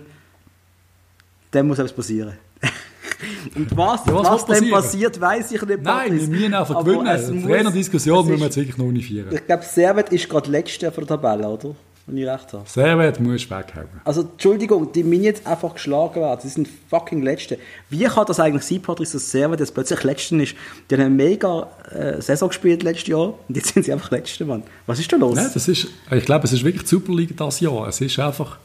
[1.51, 2.34] dann muss etwas passieren.
[3.56, 5.84] Und was, ja, was, was denn passiert, weiß ich nicht.
[5.84, 7.45] Nein, wir müssen einfach gewinnen.
[7.45, 9.34] Trainerdiskussion müssen wir jetzt wirklich noch nicht führen.
[9.34, 11.76] Ich glaube, Servet ist gerade letzte von der Tabelle, oder?
[12.08, 12.64] Wenn ich recht habe.
[12.68, 13.88] Servet musst du weghauen.
[14.03, 16.39] Also, Entschuldigung, die müssen jetzt einfach geschlagen werden.
[16.41, 17.58] Sie sind fucking Letzte.
[17.89, 20.56] Wie kann das eigentlich sein, Patrick, dass Servet jetzt plötzlich Letzte ist?
[20.89, 24.45] Die haben eine mega äh, Saison gespielt letztes Jahr und jetzt sind sie einfach Letzte,
[24.45, 24.64] Mann.
[24.86, 25.36] Was ist da los?
[25.36, 27.88] Nein, das ist, ich glaube, es ist wirklich die Superliga das Jahr.
[27.88, 28.58] Es ist einfach...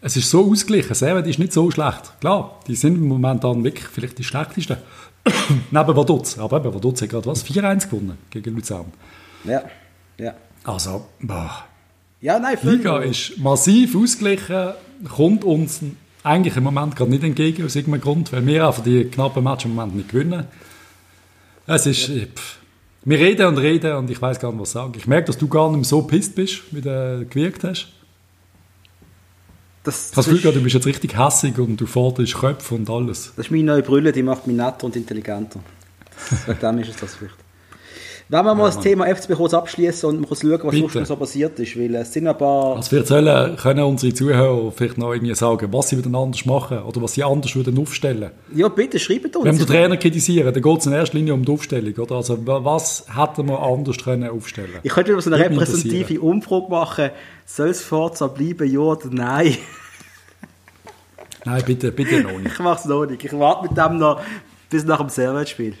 [0.00, 0.94] Es ist so ausgeglichen.
[0.94, 2.20] Servet ist nicht so schlecht.
[2.20, 4.76] Klar, die sind im Moment dann wirklich vielleicht die schlechtesten.
[5.70, 6.38] Neben Vaduz.
[6.38, 7.44] Aber eben, Vaduz hat gerade was?
[7.44, 8.92] 4-1 gewonnen gegen Luzern.
[9.44, 9.62] Ja,
[10.18, 10.34] ja.
[10.64, 11.64] Also, boah.
[12.20, 14.70] Ja, nein, Die Liga ist massiv ausgeglichen,
[15.14, 15.80] kommt uns
[16.22, 19.66] eigentlich im Moment gerade nicht entgegen, aus irgendeinem Grund, weil wir einfach die knappen Matches
[19.66, 20.46] im Moment nicht gewinnen.
[21.66, 22.58] Es ist, pff,
[23.04, 24.94] Wir reden und reden und ich weiß gar nicht, was sagen.
[24.96, 27.88] Ich merke, dass du gar nicht mehr so pisst bist, wie du gewirkt hast.
[29.84, 33.32] Das, das Gefühl, du bist jetzt richtig hässig und du forderst Köpfe und alles.
[33.36, 35.60] Das ist meine neue Brille, die macht mich netter und intelligenter.
[36.46, 37.45] Wegen dem ist es das vielleicht.
[38.28, 40.80] Wenn wir mal das Thema FCB kurz abschließen und kurz schauen, was Bitte.
[40.80, 42.74] sonst noch so passiert ist, weil es sind ein paar...
[42.74, 46.78] Also vielleicht sollen, können unsere Zuhörer vielleicht noch irgendwie sagen, was sie wieder anders machen
[46.82, 48.32] oder was sie anders würden aufstellen.
[48.52, 49.44] Ja, bitte, schreibt uns.
[49.44, 51.94] Wenn wir den Trainer kritisieren, dann geht es in erster Linie um die Aufstellung.
[51.94, 52.16] Oder?
[52.16, 56.20] Also wa- was hätten wir anders können aufstellen Ich könnte wieder so eine repräsentative.
[56.20, 57.10] Umfrage machen.
[57.44, 59.56] Soll es Forza bleiben, ja oder nein?
[61.44, 62.54] Nein, bitte, bitte noch nicht.
[62.54, 63.24] Ich mache es noch nicht.
[63.24, 64.20] Ich warte mit dem noch
[64.68, 65.74] bis nach dem Servetspiel.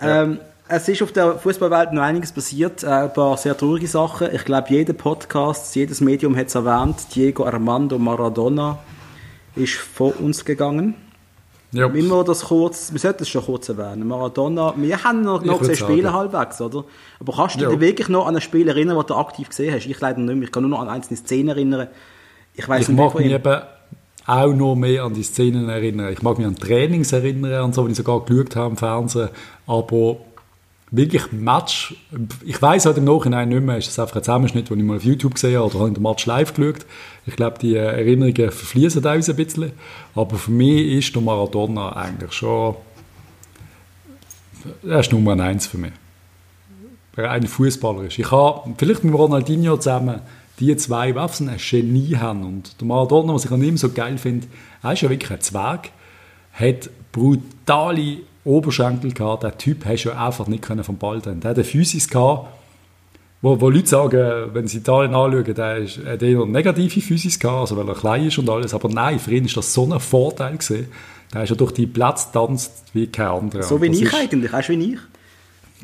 [0.00, 0.38] Ähm,
[0.68, 4.28] es ist auf der Fußballwelt noch einiges passiert, äh, ein paar sehr traurige Sachen.
[4.34, 6.96] Ich glaube, jeder Podcast, jedes Medium hat es erwähnt.
[7.14, 8.78] Diego Armando Maradona
[9.54, 10.94] ist von uns gegangen.
[11.72, 11.92] Ja.
[11.92, 14.06] Wenn wir das kurz, wir sollten es schon kurz erwähnen.
[14.06, 16.84] Maradona, wir haben noch, noch gesehen Spiele halbwegs, oder?
[17.18, 17.70] Aber kannst du Ja.
[17.70, 19.86] dich wirklich noch an ein Spiel erinnern, das du aktiv gesehen hast?
[19.86, 20.44] Ich leider nicht mehr.
[20.44, 21.88] Ich kann nur noch an einzelne Szenen erinnern.
[22.54, 23.62] Ich weiß Ich nicht mehr mag mich eben
[24.26, 26.12] auch noch mehr an die Szenen erinnern.
[26.12, 29.30] Ich mag mich an Trainings erinnern und so, wenn ich sogar geschaut habe im Fernsehen.
[29.66, 30.16] Aber
[30.92, 31.96] wirklich Match,
[32.44, 34.98] ich weiß halt im Nachhinein nicht mehr, ist das einfach ein Zusammenschnitt, den ich mal
[34.98, 36.86] auf YouTube gesehen habe oder habe den Match live geschaut.
[37.26, 39.72] Ich glaube, die äh, Erinnerungen verfließen uns ein bisschen.
[40.14, 42.76] Aber für mich ist der Maradona eigentlich schon,
[44.86, 45.92] er ist Nummer eins für mich.
[47.16, 48.18] Ein Fußballer ist.
[48.18, 50.20] Ich habe vielleicht mit Ronaldinho zusammen
[50.58, 52.44] die zwei, so ein Genie haben.
[52.44, 54.46] Und der Maradona, was ich an ihm so geil finde,
[54.82, 55.90] er ist ja wirklich ein Zwerg,
[56.52, 59.42] hat brutale Oberschenkel gehabt.
[59.42, 61.40] Der Typ hast du ja einfach nicht können vom Ball trennen.
[61.40, 62.48] Der hat eine Physis gehabt,
[63.40, 67.60] wo, wo Leute sagen, wenn sie Italien anschauen, der ist, hat eher negative Physis gehabt,
[67.60, 68.72] also weil er klein ist und alles.
[68.74, 70.88] Aber nein, für ihn ist das so ein Vorteil gewesen.
[71.32, 73.62] Der ist ja durch die Plätze getanzt wie kein anderer.
[73.62, 74.98] So wie ich ist- eigentlich, weißt du, wie ich?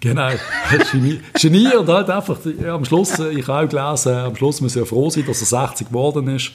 [0.01, 0.29] Genau,
[0.93, 4.77] Genie, Genie und halt einfach, ja, am Schluss, ich habe auch gelesen, am Schluss muss
[4.77, 6.53] er froh sein, dass er 60 geworden ist.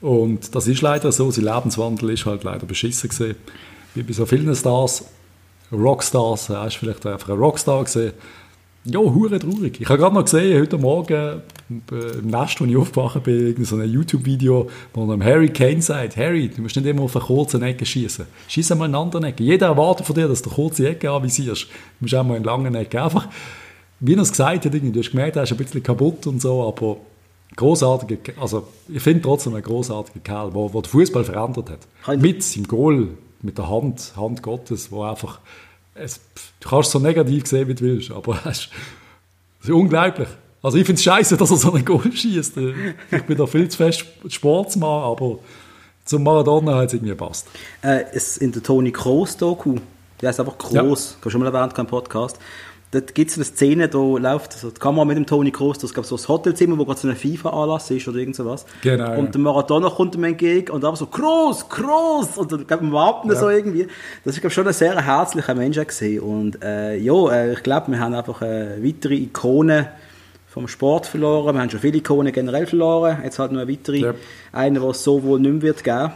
[0.00, 3.34] Und das ist leider so, sein Lebenswandel ist halt leider beschissen gewesen.
[3.94, 5.04] Wie bei so vielen Stars,
[5.72, 8.12] Rockstars, er ist vielleicht einfach ein Rockstar gesehen.
[8.84, 9.80] Ja, hure traurig.
[9.80, 11.42] Ich habe gerade noch gesehen, heute Morgen
[11.90, 16.16] äh, im Nest, als ich aufgewacht bin, so ein YouTube-Video, wo einem Harry Kane sagt,
[16.16, 18.26] Harry, du musst nicht immer auf eine kurze Ecke schießen.
[18.46, 19.42] Schieß einmal in eine andere Ecke.
[19.42, 21.64] Jeder erwartet von dir, dass du eine kurze Ecke anvisierst.
[21.64, 23.02] Du musst auch mal in eine lange Ecke.
[23.02, 23.28] Einfach,
[23.98, 26.40] wie er es gesagt hat, irgendwie, du hast gemerkt, er ist ein bisschen kaputt und
[26.40, 26.98] so, aber
[27.56, 32.20] großartiger, also ich finde trotzdem ein großartiger Kerl, der, der den Fußball verändert hat.
[32.20, 33.08] Mit seinem Goal,
[33.46, 35.40] mit der Hand, Hand Gottes, wo einfach,
[35.94, 36.20] es,
[36.60, 38.68] du kannst es so negativ sehen, wie du willst, aber es
[39.62, 40.28] ist, unglaublich.
[40.62, 42.56] Also ich finde es scheiße, dass er so einen Goal schießt.
[43.10, 45.38] Ich bin da viel zu fest Sportsmann, aber
[46.04, 47.46] zum Maradona hat es irgendwie gepasst.
[47.82, 49.76] Äh, es in der Toni Kroos Doku,
[50.20, 51.30] die heißt einfach Kroos, ja.
[51.30, 52.38] schon mal erwähnt, kein Podcast.
[52.92, 55.92] Dort gibt es eine Szene, da läuft also die Kamera mit dem Toni Kroos, das
[55.92, 58.64] gab so ein Hotelzimmer, wo gerade so ein FIFA-Anlass ist oder irgend sowas.
[58.82, 59.16] Genau, ja.
[59.16, 62.92] Und der Maradona kommt ihm entgegen und einfach so Kroos, Kroos und dann glaub, man
[62.92, 63.88] warten so irgendwie.
[64.24, 66.20] Das ist glaub, schon ein sehr herzlicher Mensch gewesen.
[66.20, 69.86] und äh, ja, äh, ich glaube, wir haben einfach äh, weitere Ikonen
[70.46, 71.54] vom Sport verloren.
[71.54, 73.18] Wir haben schon viele Ikonen generell verloren.
[73.24, 74.14] Jetzt halt noch eine weitere, Ja.
[74.52, 76.12] eine, die es so wohl nicht mehr wird geben.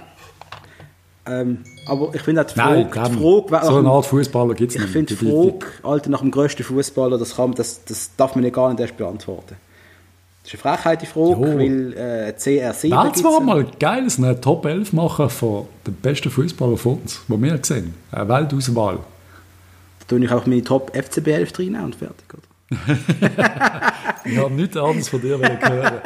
[1.31, 4.55] Ähm, aber ich finde auch die Nein, Frage, die dem- Frage so eine Art Fußballer
[4.55, 4.91] gibt es ich nicht.
[4.93, 8.35] finde die Die- die- Frage, Alter, nach dem grössten Fußballer, das, kann, das, das darf
[8.35, 9.55] man ja gar nicht erst beantworten.
[10.43, 11.41] Das ist eine Frechheit, die Frage, Jo.
[11.59, 16.31] weil äh, CR7 Wäre zwar mal geil, so eine Top 11 machen von den besten
[16.31, 18.21] Fußballern von uns, die wir gesehen haben.
[18.23, 18.97] Eine Weltauswahl.
[18.97, 22.25] Da tue ich auch meine Top FCB 11 rein und fertig.
[22.33, 22.43] Oder?
[24.25, 26.01] Ich habe nichts anderes von dir hören.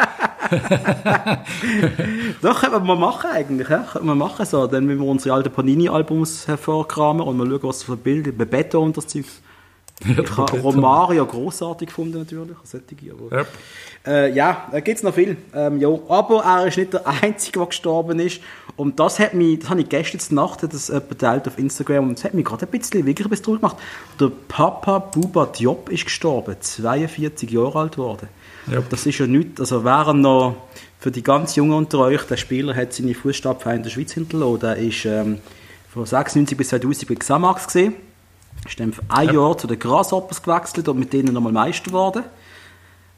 [2.43, 3.69] Doch, könnte man mal machen eigentlich.
[3.69, 3.87] Ja?
[3.91, 4.67] Könnte man machen so.
[4.67, 8.97] Dann müssen wir unsere alten Panini-Albums hervorkramen und mal schauen, was für Bilder, Bebeto und
[8.97, 9.25] das Zeug.
[10.01, 10.61] Ich habe.
[10.61, 13.47] Romario großartig gefunden natürlich, solche, aber Yep.
[14.07, 15.37] Äh, ja, da gibt es noch viel.
[15.55, 18.41] Ähm, ja, aber er ist nicht der Einzige, der gestorben ist.
[18.77, 22.25] Und das hat mich, das habe ich gestern Nacht das geteilt auf Instagram und das
[22.25, 23.77] hat mich gerade ein bisschen, wirklich ein bisschen gemacht.
[24.19, 28.29] Der Papa Buba Diop ist gestorben, 42 Jahre alt geworden.
[28.67, 28.83] Ja.
[28.89, 30.57] Das ist ja nichts, also während noch
[30.99, 34.61] für die ganz Jungen unter euch, der Spieler hat seine Fußstapfen in der Schweiz hinterlassen.
[34.61, 35.39] Der ist ähm,
[35.93, 37.95] von 96 bis 2000 bei Xamax gesehen.
[38.67, 42.25] Ist dann für ein Jahr zu den Grasshoppers gewechselt und mit denen nochmal Meister geworden.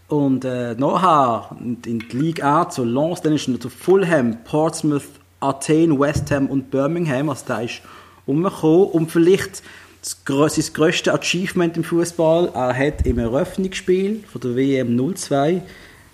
[0.09, 5.03] Und äh, nachher in die Liga A zu Lens, dann ist er zu Fulham, Portsmouth,
[5.39, 7.29] Athen, West Ham und Birmingham.
[7.29, 7.83] Also da ist
[8.27, 8.89] umgekommen.
[8.89, 9.63] Und vielleicht
[10.07, 10.73] sein grösstes
[11.09, 15.63] Achievement im Fußball, er hat im Eröffnungsspiel von der WM 02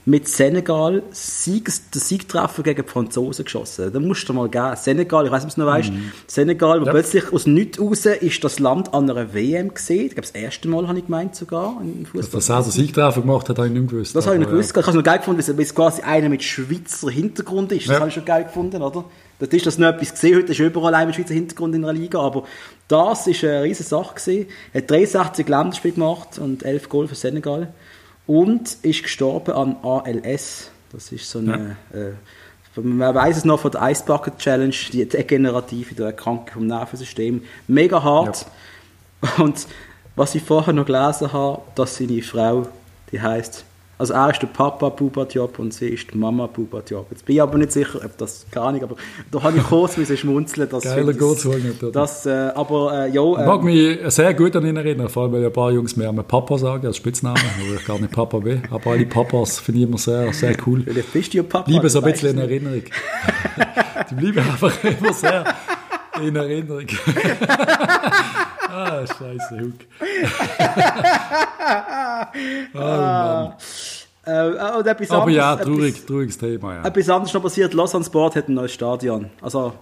[0.04, 3.92] mit Senegal Siegs, den Siegtreffer gegen die Franzosen geschossen.
[3.92, 4.74] Da musst du mal geben.
[4.76, 5.92] Senegal, ich weiß nicht, ob du noch weißt,
[6.26, 6.90] Senegal, wo Ja.
[6.90, 10.06] plötzlich aus nichts raus ist das Land an einer WM gesehen.
[10.06, 12.40] Ich glaube, das erste Mal habe ich gemeint sogar im Fußball.
[12.40, 14.16] Dass er den Siegtreffer gemacht hat, habe ich nicht gewusst.
[14.16, 14.70] Das habe ich nicht gewusst.
[14.70, 17.86] Ich habe es noch geil gefunden, weil es quasi einer mit Schweizer Hintergrund ist.
[17.86, 18.00] Das Ja.
[18.00, 19.04] habe ich schon geil gefunden, oder?
[19.38, 20.36] Das ist das noch etwas gesehen.
[20.36, 22.20] Heute ist überall mit Schweizer Hintergrund in einer Liga.
[22.20, 22.44] Aber
[22.88, 24.46] das ist eine riesige Sache gewesen.
[24.72, 27.72] Er hat 63 Länderspiele gemacht und 11 Goal für Senegal.
[28.26, 30.70] Und ist gestorben an ALS.
[30.92, 35.06] Das ist so eine, äh, man weiß es noch von der Ice Bucket Challenge, die
[35.06, 37.42] degenerative die Erkrankung vom Nervensystem.
[37.66, 38.46] Mega hart.
[39.38, 39.66] Und
[40.16, 42.68] was ich vorher noch gelesen habe, dass seine Frau,
[43.10, 43.64] die heißt,
[44.02, 47.06] also er ist der Papa Buba Diop und sie ist die Mama Buba Diop.
[47.12, 48.96] Jetzt bin ich aber nicht sicher, ob das keine Ahnung, aber
[49.30, 50.68] da habe ich kurz müssen schmunzeln.
[50.68, 51.92] Das Geiler ich- nicht, oder?
[51.92, 55.22] Das, äh, aber äh, ja, Ich mag äh, mich sehr gut an ihn erinnern, vor
[55.22, 58.12] allem weil ein paar Jungs mir einmal Papa sagen als Spitzname, wo ich gar nicht
[58.12, 58.62] Papa bin.
[58.72, 60.82] Aber alle Papas finde ich immer sehr, sehr cool.
[60.82, 61.70] vielleicht bist du ja Papa.
[61.70, 62.82] Bleiben so ein bisschen in Erinnerung.
[64.10, 65.44] Die bleiben einfach immer sehr
[66.20, 66.86] in Erinnerung.
[68.72, 69.80] ah, scheiße, Huck.
[72.74, 73.44] oh Mann.
[73.44, 73.56] nicht.
[74.24, 76.84] Äh, und etwas Aber ja, anderes- traurig, etwas- trauriges Thema, ja.
[76.84, 77.74] Etwas anderes noch passiert.
[77.74, 79.26] Lausanne Sport hat ein neues Stadion.
[79.40, 79.72] Also,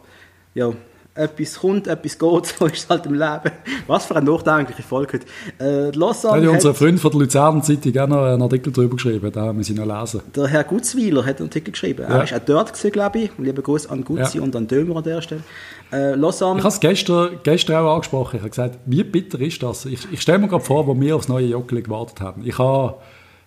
[0.55, 0.73] ja,
[1.15, 3.51] etwas kommt, etwas geht, so ist es halt im Leben.
[3.87, 5.27] Was für eine nachdenkliche Folge heute.
[5.63, 8.97] Äh, Lausanne Hat ja unser Freund von der Luzerner Zeitung auch noch einen Artikel darüber
[8.97, 10.23] geschrieben, da haben wir noch lesen.
[10.35, 12.07] der Herr Gutzweiler hat einen Artikel geschrieben.
[12.09, 12.23] Er Ja.
[12.23, 13.31] ist auch dort gewesen, glaube ich.
[13.37, 14.43] Liebe Gruß an Gutzi Ja.
[14.45, 15.43] und an Dömer an der Stelle.
[15.93, 18.37] Äh, Lausanne, Ich habe es gestern, gestern auch angesprochen.
[18.37, 19.87] Ich habe gesagt, wie bitter ist das?
[19.87, 22.43] Ich, ich stelle mir gerade vor, wo wir aufs neue Joggeli gewartet haben.
[22.47, 22.95] Ich habe,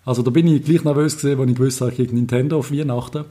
[0.04, 2.70] also da bin ich gleich nervös gewesen, als ich gewusst habe, ich kriege Nintendo auf
[2.70, 3.24] Weihnachten.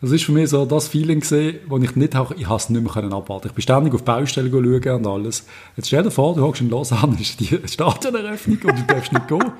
[0.00, 2.70] Das ist für mich so das Feeling gewesen, wo ich nicht, auch- ich habe es
[2.70, 3.48] nicht mehr können abwarten.
[3.48, 5.44] Ich bin ständig auf Baustellen schauen und alles.
[5.76, 9.28] Jetzt stell dir vor, du hockst in Lausanne, ist die Stadioneröffnung und du darfst nicht
[9.28, 9.52] gehen.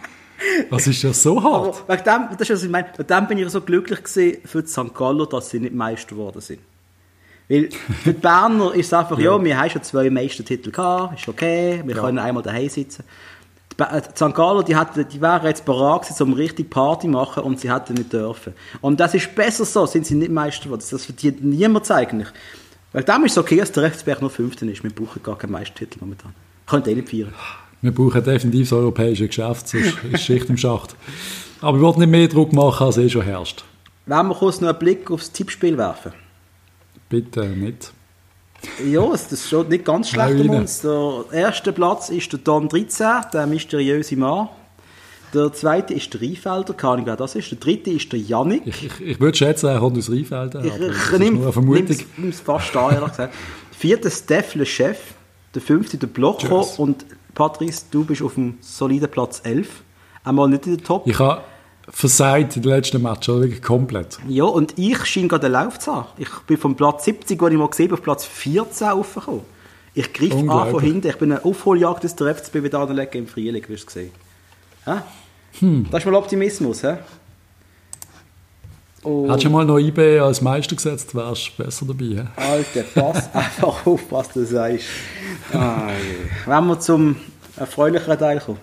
[0.70, 1.84] Das ist ja so aber hart.
[1.88, 4.62] wegen dem, das ist, was ich meine, wegen dem bin ich so glücklich gewesen für
[4.62, 4.94] die St.
[4.94, 6.60] Galler, dass sie nicht Meister geworden sind.
[7.50, 7.68] Weil
[8.04, 11.82] für die Berner ist es einfach, ja, wir haben schon zwei Meistertitel gehabt, ist okay,
[11.84, 13.02] wir können einmal daheim sitzen.
[13.76, 14.34] Die äh, die St.
[14.36, 17.72] Galler, die, hatten, die wären jetzt bereit gewesen, um richtig Party zu machen und sie
[17.72, 18.52] hätten nicht dürfen.
[18.80, 20.84] Und das ist besser so, sind sie nicht Meister geworden.
[20.88, 22.28] Das verdient niemand eigentlich.
[22.92, 24.84] Weil dem ist es okay, dass der FCB nur Fünfter ist.
[24.84, 26.32] Wir brauchen gar keinen Meistertitel momentan.
[26.68, 27.34] Könnt ihr nicht feiern.
[27.82, 30.94] Wir brauchen definitiv das europäische Geschäft, sonst ist Schicht im Schacht.
[31.60, 33.64] Aber ich wollte nicht mehr Druck machen, als eh schon herrscht.
[34.06, 36.12] Wenn wir kurz noch einen Blick aufs Tippspiel werfen.
[37.10, 37.92] Bitte nicht.
[38.90, 40.80] Ja, es- das schaut nicht ganz schlecht um uns.
[40.80, 44.48] Der erste Platz ist der Don 13, der mysteriöse Mann.
[45.32, 47.50] Der zweite ist der Rheinfelder, keine Ahnung, wer das ist.
[47.52, 48.62] Der dritte ist der Jannik.
[48.66, 52.76] Ich, ich, ich würde schätzen, er kommt aus Rheinfelden, Ich, ich ist nehme es fast
[52.76, 53.34] an, ehrlich gesagt.
[53.70, 54.98] Vierte Steph Le Chef.
[55.54, 56.48] Der fünfte der Blocher.
[56.48, 56.78] Tschüss.
[56.78, 59.68] Und Patrice, du bist auf dem soliden Platz 11.
[60.24, 61.06] Einmal nicht in der Top.
[61.06, 61.42] Ich habe
[61.92, 64.18] versagt in den letzten Match, wirklich komplett.
[64.28, 66.08] Ja, und ich scheine gerade den Lauf zu haben.
[66.18, 69.42] Ich bin vom Platz 70, den ich mal gesehen habe, auf Platz 14 aufgekommen.
[69.94, 71.08] Ich griff an von hinten.
[71.08, 74.10] Ich bin eine Aufholjagd aus der FCB wieder anlegen im Frühling, wirst du gesehen.
[74.84, 75.00] Hä?
[75.58, 75.86] Hm.
[75.90, 76.98] Das ist mal Optimismus, hä?
[79.02, 82.04] Oh, Hättest du mal noch IB als Meister gesetzt, wärst du besser dabei.
[82.22, 82.26] hä?
[82.36, 84.84] Alter, pass einfach auf, was du sagst.
[85.52, 85.88] Ah.
[86.46, 87.16] Wenn wir zum
[87.56, 88.58] erfreulicheren Teil kommen,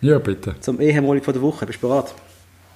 [0.00, 0.54] Ja, bitte.
[0.60, 2.14] zum Ehemalig von der Woche, bist du bereit?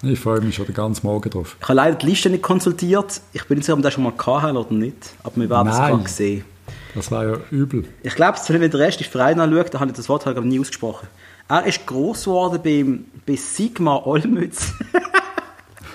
[0.02, 1.56] Ich freue mich schon den ganzen Morgen drauf.
[1.60, 3.20] Ich habe leider die Liste nicht konsultiert.
[3.32, 5.12] Ich bin nicht sicher, ob wir das schon mal gehabt oder nicht.
[5.22, 6.44] Aber wir werden es gerade sehen.
[6.94, 7.84] Das war ja übel.
[8.02, 10.58] Ich glaube, wenn den Rest des Verein anschaue, da habe ich das Wort halt nie
[10.58, 11.08] ausgesprochen.
[11.48, 14.72] Er ist gross geworden beim, bei Sigma Olmütz.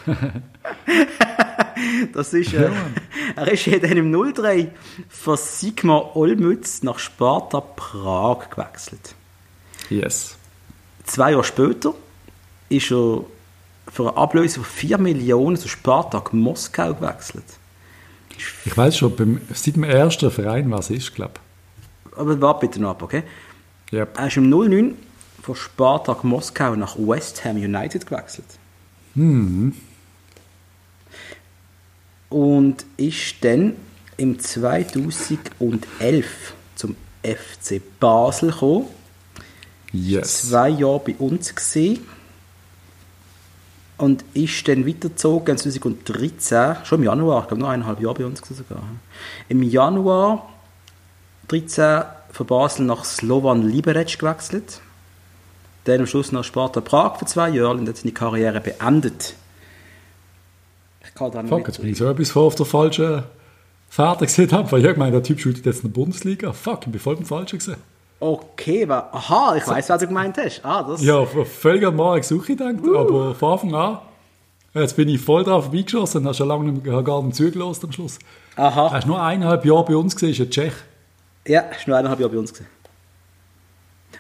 [2.13, 2.69] das ist, äh,
[3.35, 4.71] er ist ja dann im 03
[5.09, 9.15] von Sigma Olmütz nach Sparta Prag gewechselt.
[9.89, 10.35] Yes.
[11.05, 11.93] Zwei Jahre später
[12.69, 13.23] ist er
[13.95, 17.45] für eine Ablöse von 4 Millionen zu Spartak Moskau gewechselt.
[18.65, 21.35] Ich weiß schon, beim, seit dem ersten Verein, was ist, glaube
[22.17, 23.23] Aber warte bitte noch ab, okay?
[23.87, 23.93] ich.
[23.93, 24.17] Yep.
[24.17, 24.95] Er ist im 09
[25.41, 28.47] von Spartak Moskau nach West Ham United gewechselt.
[32.27, 33.77] Und ist dann
[34.17, 38.87] im 2011 zum FC Basel gekommen.
[39.93, 40.49] Yes.
[40.49, 42.01] Zwei Jahre bei uns gesehen.
[43.97, 48.41] Und ist dann weitergezogen 2013, schon im Januar, ich glaube noch eineinhalb Jahre bei uns
[48.45, 48.83] sogar.
[49.47, 50.49] Im Januar
[51.47, 54.81] 13 von Basel nach Slovan Liberec gewechselt.
[55.85, 59.35] Dann am Schluss nach Sparta Prag für zwei Jahre und hat seine Karriere beendet.
[61.05, 63.23] Ich kann da Fuck, jetzt bin ich so etwas vor auf der falschen
[63.89, 66.51] Fährte gesehen habe, weil ich gemeint, der Typ spielt jetzt in der Bundesliga.
[66.51, 67.77] Fuck, ich bin voll beim Falschen gesehen.
[68.19, 70.63] Okay, wa- aha, ich weiß, was du gemeint hast.
[70.63, 71.01] Ah, das.
[71.03, 73.97] Ja, völlig am Morgen gesucht, ich gedacht, aber von Anfang an
[74.73, 77.85] Jetzt bin ich voll drauf vorbeigeschossen und habe schon lange nicht mehr, gar nicht zugelassen
[77.85, 78.19] am Schluss.
[78.57, 78.89] Aha.
[78.91, 80.73] Er ist nur eineinhalb Jahre bei uns gewesen, ist ein Tschech.
[81.47, 82.67] Ja, ist nur eineinhalb Jahre bei uns gesehen.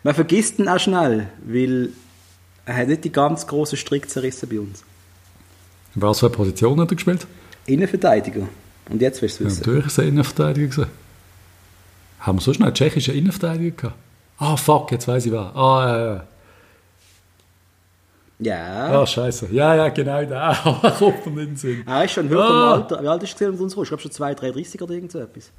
[0.03, 1.89] Man vergisst ihn auch schnell, weil
[2.65, 4.83] er hat nicht die ganz grossen Strick zerrissen bei uns.
[5.95, 7.27] In was für eine Position hat er gespielt?
[7.65, 8.47] Innenverteidiger.
[8.89, 9.59] Und jetzt willst du Ja, wissen.
[9.61, 10.89] natürlich ist er Innenverteidiger gewesen.
[12.25, 13.95] Haben wir so schnell einen tschechischen Innenverteidiger gehabt?
[14.39, 15.55] Ah, fuck, jetzt weiß ich wer.
[15.55, 16.23] Ah, ja, ja.
[18.39, 19.01] Ja.
[19.01, 19.47] Ah, scheiße.
[19.51, 20.53] Ja, ja, genau da.
[20.99, 21.83] Kommt nicht in den Sinn.
[21.87, 22.75] Er ist schon höher Ah.
[22.75, 23.03] im Alter.
[23.03, 23.83] Wie alt ist er gewesen, mit uns rum?
[23.83, 25.51] Ich glaube schon 2, 33 oder irgend so etwas.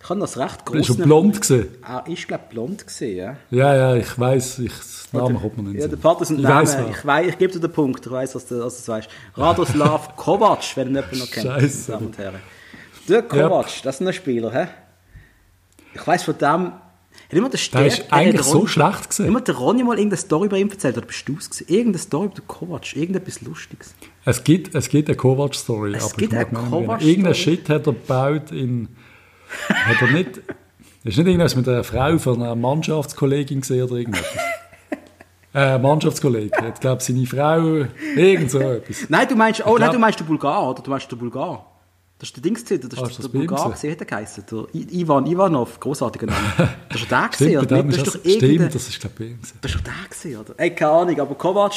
[0.00, 1.68] Ich kann das recht groß ist schon blond gewesen.
[1.86, 3.36] Er ist, glaube ich, blond gesehen, ja.
[3.50, 5.98] Ja, ja, ich weiß, ich, das Name kommt mir nicht Ja, der.
[5.98, 6.54] Vater ist ein Ich Name.
[6.60, 6.76] weiss.
[6.90, 8.06] Ich, weiß, ich gebe dir den Punkt.
[8.06, 9.08] Ich weiß, dass du dass du weißt.
[9.36, 11.92] Radoslav Kovac, wenn ihn jemand noch kennt, meine Scheisse.
[11.92, 12.40] Damen und Herren.
[13.08, 14.66] Der Kovac, das ist ein Spieler, hä?
[15.94, 16.72] Ich weiß von dem.
[17.30, 19.26] Hat immer der Der ist eigentlich so Ronny- schlecht gewesen.
[19.26, 21.66] Immer der Ronny mal irgendeine Story über ihn erzählt, oder bist du es gewesen?
[21.72, 23.94] Irgendeine Story über den Kovac, irgendetwas Lustiges.
[24.24, 25.94] Es gibt, es gibt eine Kovac-Story.
[25.94, 26.46] Es aber ich gibt eine.
[26.46, 27.10] Kovac-Story?
[27.10, 28.88] Irgendein Shit hat er gebaut in...
[29.68, 30.40] hat er nicht...
[31.04, 34.30] Ist nicht irgendwas mit einer Frau von einer Mannschaftskollegin gesehen oder irgendetwas?
[35.54, 36.56] äh, Mannschaftskollege.
[36.56, 37.84] Hat, glaube seine Frau...
[38.16, 39.06] Irgend so etwas.
[39.08, 40.82] Nein, du meinst, oh, nein, glaub- du meinst den Bulgar, oder?
[40.82, 41.66] Du meinst den Bulgar.
[42.18, 44.44] Das ist der Dings das ist der Bulgar gewesen, hat er geheißen.
[44.50, 46.74] Der Ivan Ivanov, großartiger Name.
[46.88, 47.82] Das ist der bei oder?
[47.84, 47.98] nicht?
[47.98, 49.34] Das ist doch stimmt, das ist glaube ich.
[49.60, 50.54] Das ist doch der gewesen, oder?
[50.56, 51.74] Ey, keine Ahnung, aber Kovac...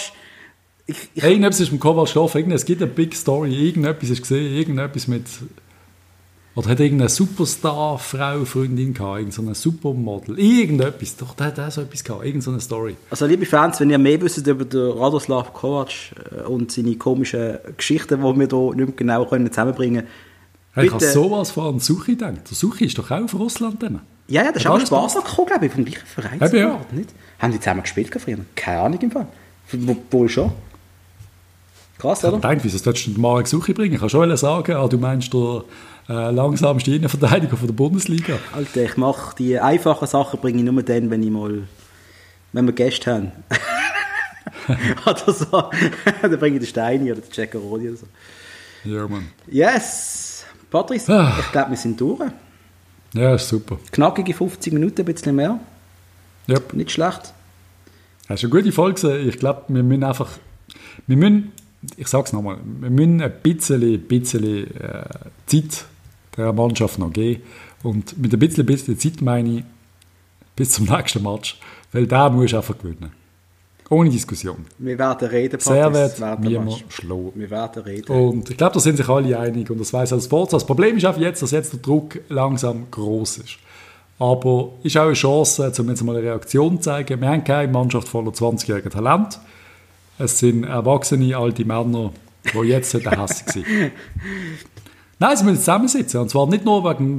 [0.88, 2.52] Ich, ich, Irgendetwas ist mit Kovac gelaufen.
[2.52, 3.54] Es gibt eine Big Story.
[3.54, 4.52] Irgendetwas ist gesehen.
[4.52, 5.26] Irgendetwas mit...
[6.56, 9.20] Oder hat irgendeine Superstar-Frau Freundin gehabt?
[9.20, 10.40] Irgend so eine Supermodel.
[10.40, 11.16] Irgendetwas.
[11.18, 12.26] Doch, der hat auch so etwas gehabt.
[12.26, 12.98] Irgend so eine Story.
[13.12, 15.92] also, liebe Fans, wenn ihr mehr wisst über den Radoslav Kovac
[16.32, 20.31] äh, und seine komischen Geschichten, die wir hier nicht mehr genau können zusammenbringen können,
[20.76, 22.50] Ich habe sowas von an Suchi gedacht.
[22.50, 23.82] Der Suchi ist doch auch auf Russland.
[23.84, 24.00] Dann.
[24.28, 26.80] Ja, ja, das ist auch Spaß gekommen, glaube ich, vom gleichen Verein Eben, ja.
[26.92, 27.10] nicht?
[27.40, 28.38] Haben die zusammen gespielt früher?
[28.56, 29.28] Keine Ahnung im Fall.
[29.74, 30.52] Wo- Wohl schon.
[31.98, 32.38] Krass, Ich oder?
[32.40, 33.94] denke, wieso solltest du den Marek Suchi bringen?
[33.96, 35.64] Ich kann schon sagen, ah, du meinst der
[36.10, 38.40] äh, langsamste Innenverteidiger von der Bundesliga.
[38.54, 41.64] Alter, ich mache die einfachen Sachen bringe ich nur dann, wenn ich mal,
[42.54, 43.32] wenn wir Gäste haben.
[45.06, 45.46] oder so.
[46.22, 48.08] dann bringe ich den Steini oder den Ceccaroni oder so.
[48.84, 49.28] Ja, Mann.
[49.48, 50.31] Yes!
[50.72, 51.36] Patrice, Ah.
[51.40, 52.22] ich glaube, wir sind durch.
[53.14, 53.78] Ja, ist super.
[53.92, 55.60] Knackige 50 Minuten, ein bisschen mehr.
[56.50, 56.74] Yep.
[56.74, 57.34] Nicht schlecht.
[58.28, 59.00] Das ist eine gute Folge.
[59.02, 59.28] gewesen.
[59.30, 60.30] Ich glaube, wir müssen einfach,
[61.08, 61.52] wir müssen,
[61.98, 64.44] ich sage es nochmal, wir müssen ein bisschen, bisschen
[64.80, 65.04] äh,
[65.46, 65.86] Zeit
[66.38, 67.44] der Mannschaft noch geben.
[67.84, 69.64] Und mit ein bisschen, bisschen Zeit meine ich
[70.56, 71.60] bis zum nächsten Match.
[71.92, 73.12] Weil da musst du einfach gewinnen.
[73.92, 74.66] Ohne Diskussion.
[74.78, 76.86] Wir werden reden, Servet, Match.
[76.88, 77.34] Schlo.
[77.36, 78.10] Wir werden reden.
[78.10, 80.52] Und ich glaube, da sind sich alle einig und das weiß auch Sports.
[80.52, 83.58] Das Problem ist einfach jetzt, dass jetzt der Druck langsam groß ist.
[84.18, 87.20] Aber ist auch eine Chance, um jetzt mal eine Reaktion zu zeigen.
[87.20, 89.40] Wir haben keine Mannschaft voller 20-jähriger Talent.
[90.18, 92.14] Es sind erwachsene, alte Männer,
[92.46, 93.66] die jetzt hässlich hässlich sind.
[95.20, 96.22] Nein, sie müssen zusammensitzen.
[96.22, 97.18] Und zwar nicht nur, wegen,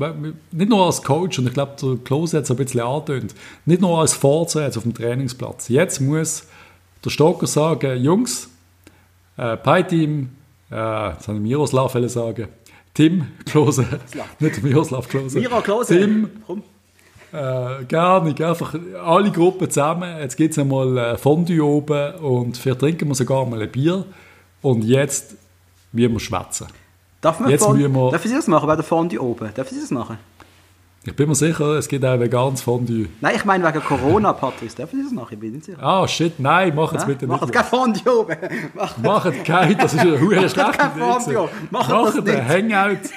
[0.51, 3.35] nicht nur als Coach, und ich glaube, der Klose hat es ein bisschen angetönt,
[3.67, 5.69] nicht nur als Vorzeige auf dem Trainingsplatz.
[5.69, 6.47] Jetzt muss
[7.05, 8.49] der Stocker sagen, Jungs,
[9.37, 10.31] äh, Pi-Team,
[10.71, 12.49] äh, jetzt habe ich Miroslav sagen,
[12.95, 13.87] Tim Klose,
[14.39, 15.39] nicht Miroslav Klose.
[15.41, 16.63] Mira Klose, Tim, komm.
[17.33, 18.75] äh, gar nicht, einfach
[19.05, 20.19] alle Gruppen zusammen.
[20.21, 24.05] Jetzt gibt es einmal äh, Fondue oben und vielleicht trinken wir sogar mal ein Bier.
[24.61, 25.35] Und jetzt
[25.93, 26.67] müssen wir schwätzen.
[27.21, 29.51] Darf, man Jetzt müssen wir- Darf ich das machen, bei der Fondue oben?
[29.55, 30.19] Darf ich das machen?
[31.05, 33.09] Ich bin mir sicher, es gibt auch veganes Fondue.
[33.21, 34.77] Nein, ich meine wegen Corona, Patrice.
[34.77, 35.33] Darf ich das machen?
[35.33, 35.83] Ich bin nicht sicher.
[35.83, 37.53] Ah, shit, nein, mach es bitte Macht nicht.
[37.53, 38.37] kein Fondue oben.
[38.75, 40.93] Macht Macht kein, das ist eine hohe schlechte kein.
[40.93, 41.49] Fondue.
[41.71, 42.49] Macht Macht ein.
[42.49, 43.11] Hangout.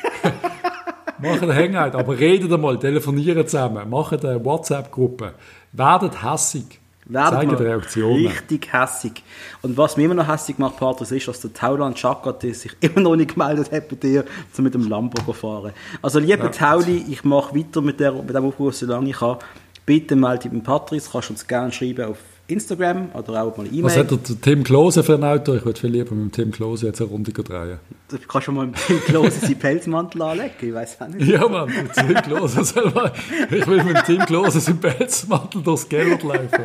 [1.19, 5.35] Macht ein Hangout, aber redet einmal, telefoniert zusammen, macht eine WhatsApp-Gruppe.
[5.71, 6.79] Werdet hässig.
[7.07, 8.25] Werden Zeigt wir Reaktionen.
[8.25, 9.23] Richtig hässig.
[9.61, 13.01] Und was mich immer noch hässig macht, Patrice, ist, dass der Tauland Chakati sich immer
[13.01, 14.25] noch nicht gemeldet hat bei dir,
[14.57, 15.71] um mit dem Lambo zu fahren.
[16.01, 19.37] Also, lieber Tauli, ich mache weiter mit, der, mit dem Aufruf, solange ich kann.
[19.85, 22.17] Bitte melde dich beim Patrice, kannst uns gerne schreiben auf
[22.47, 24.19] Instagram oder auch mal Was hat E-Mail.
[24.29, 25.55] der Tim Klose für ein Auto?
[25.55, 27.79] Ich würde viel lieber mit dem Tim Klose jetzt eine Runde drehen.
[28.09, 31.27] Du kannst schon mal mit dem Klose seinen Pelzmantel anlegen, ich weiß auch nicht.
[31.27, 33.11] Ja, Mann, der Tim Klose soll mal,
[33.49, 36.49] Ich will mit dem Tim Klose seinen Pelzmantel durchs Gellert laufen.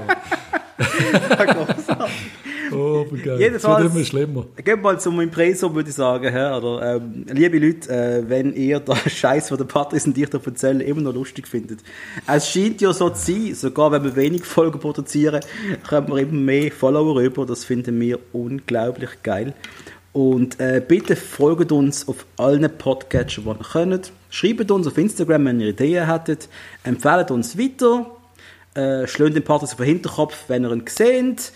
[0.82, 1.76] Oh, aber
[3.18, 3.38] geil.
[3.40, 4.46] Jedenfalls- wird immer schlimmer.
[4.64, 6.32] Geht mal zum Impreso, würde ich sagen.
[6.32, 6.52] hä?
[6.56, 10.38] Oder, ähm, liebe Leute, äh, wenn ihr den Scheiß von der Patrice und ich da
[10.44, 11.80] erzählen, immer noch lustig findet.
[12.26, 15.40] Es scheint ja so zu sein, sogar wenn wir wenig Folgen produzieren,
[15.88, 17.46] kommen wir immer mehr Follower rüber.
[17.46, 19.54] Das finden wir unglaublich geil.
[20.12, 24.12] Und äh, bitte folgt uns auf allen Podcatchern, die ihr könnt.
[24.28, 26.48] Schreibt uns auf Instagram, wenn ihr Ideen hättet.
[26.82, 28.06] Empfehlt uns weiter.
[28.74, 31.52] Äh, schlägt den Patrice auf den Hinterkopf, wenn ihr ihn seht.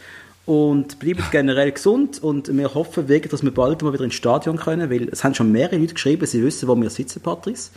[0.47, 4.57] Und bleibt generell gesund und wir hoffen wirklich, dass wir bald mal wieder ins Stadion
[4.59, 7.70] können, weil es haben schon mehrere Leute geschrieben, sie wissen, wo wir sitzen, Patrice.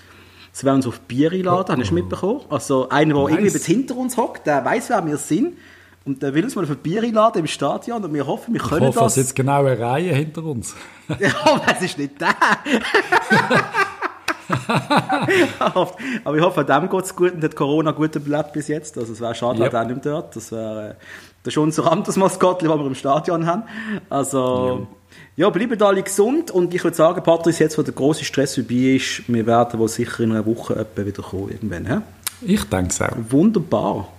[0.51, 2.41] Sie werden uns auf Bier einladen, hast du mitbekommen?
[2.49, 3.31] Also einer, der Nice.
[3.33, 5.55] irgendwie bis hinter uns hockt, der weiß, wer wir sind
[6.03, 8.61] und der will uns mal auf ein Bier einladen im Stadion und wir hoffen, wir
[8.61, 9.17] Ich können hoffe, es das.
[9.17, 10.75] ist jetzt genau eine Reihe hinter uns.
[11.19, 12.35] Ja, aber es ist nicht der.
[16.23, 18.97] aber ich hoffe, dem geht es gut und hat Corona gut überlebt bis jetzt.
[18.97, 20.35] Also es wäre schade, wenn er nicht dort.
[20.35, 20.93] Das wäre äh,
[21.47, 23.63] das ist unser anderes Maskottchen, das wir im Stadion haben.
[24.09, 24.85] Also
[25.37, 28.97] ja, bleiben alle gesund und ich würde sagen, Patrice, jetzt wo der große Stress vorbei
[28.97, 31.85] ist, wir werden wohl sicher in einer Woche etwa wieder kommen irgendwann.
[31.85, 31.97] Hä?
[32.41, 33.15] Ich denke es auch.
[33.29, 34.09] Wunderbar.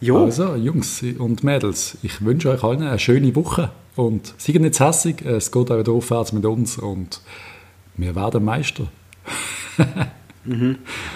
[0.00, 4.80] Ja, Also, Jungs und Mädels, ich wünsche euch allen eine schöne Woche und seid nicht
[4.80, 7.20] hässig, es geht auch wieder aufwärts mit uns und
[7.98, 8.84] wir werden Meister.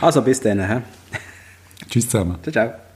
[0.03, 0.61] also bis dann.
[0.61, 0.83] Hä?
[1.89, 2.37] Tschüss zusammen.
[2.43, 2.90] Ciao, ciao.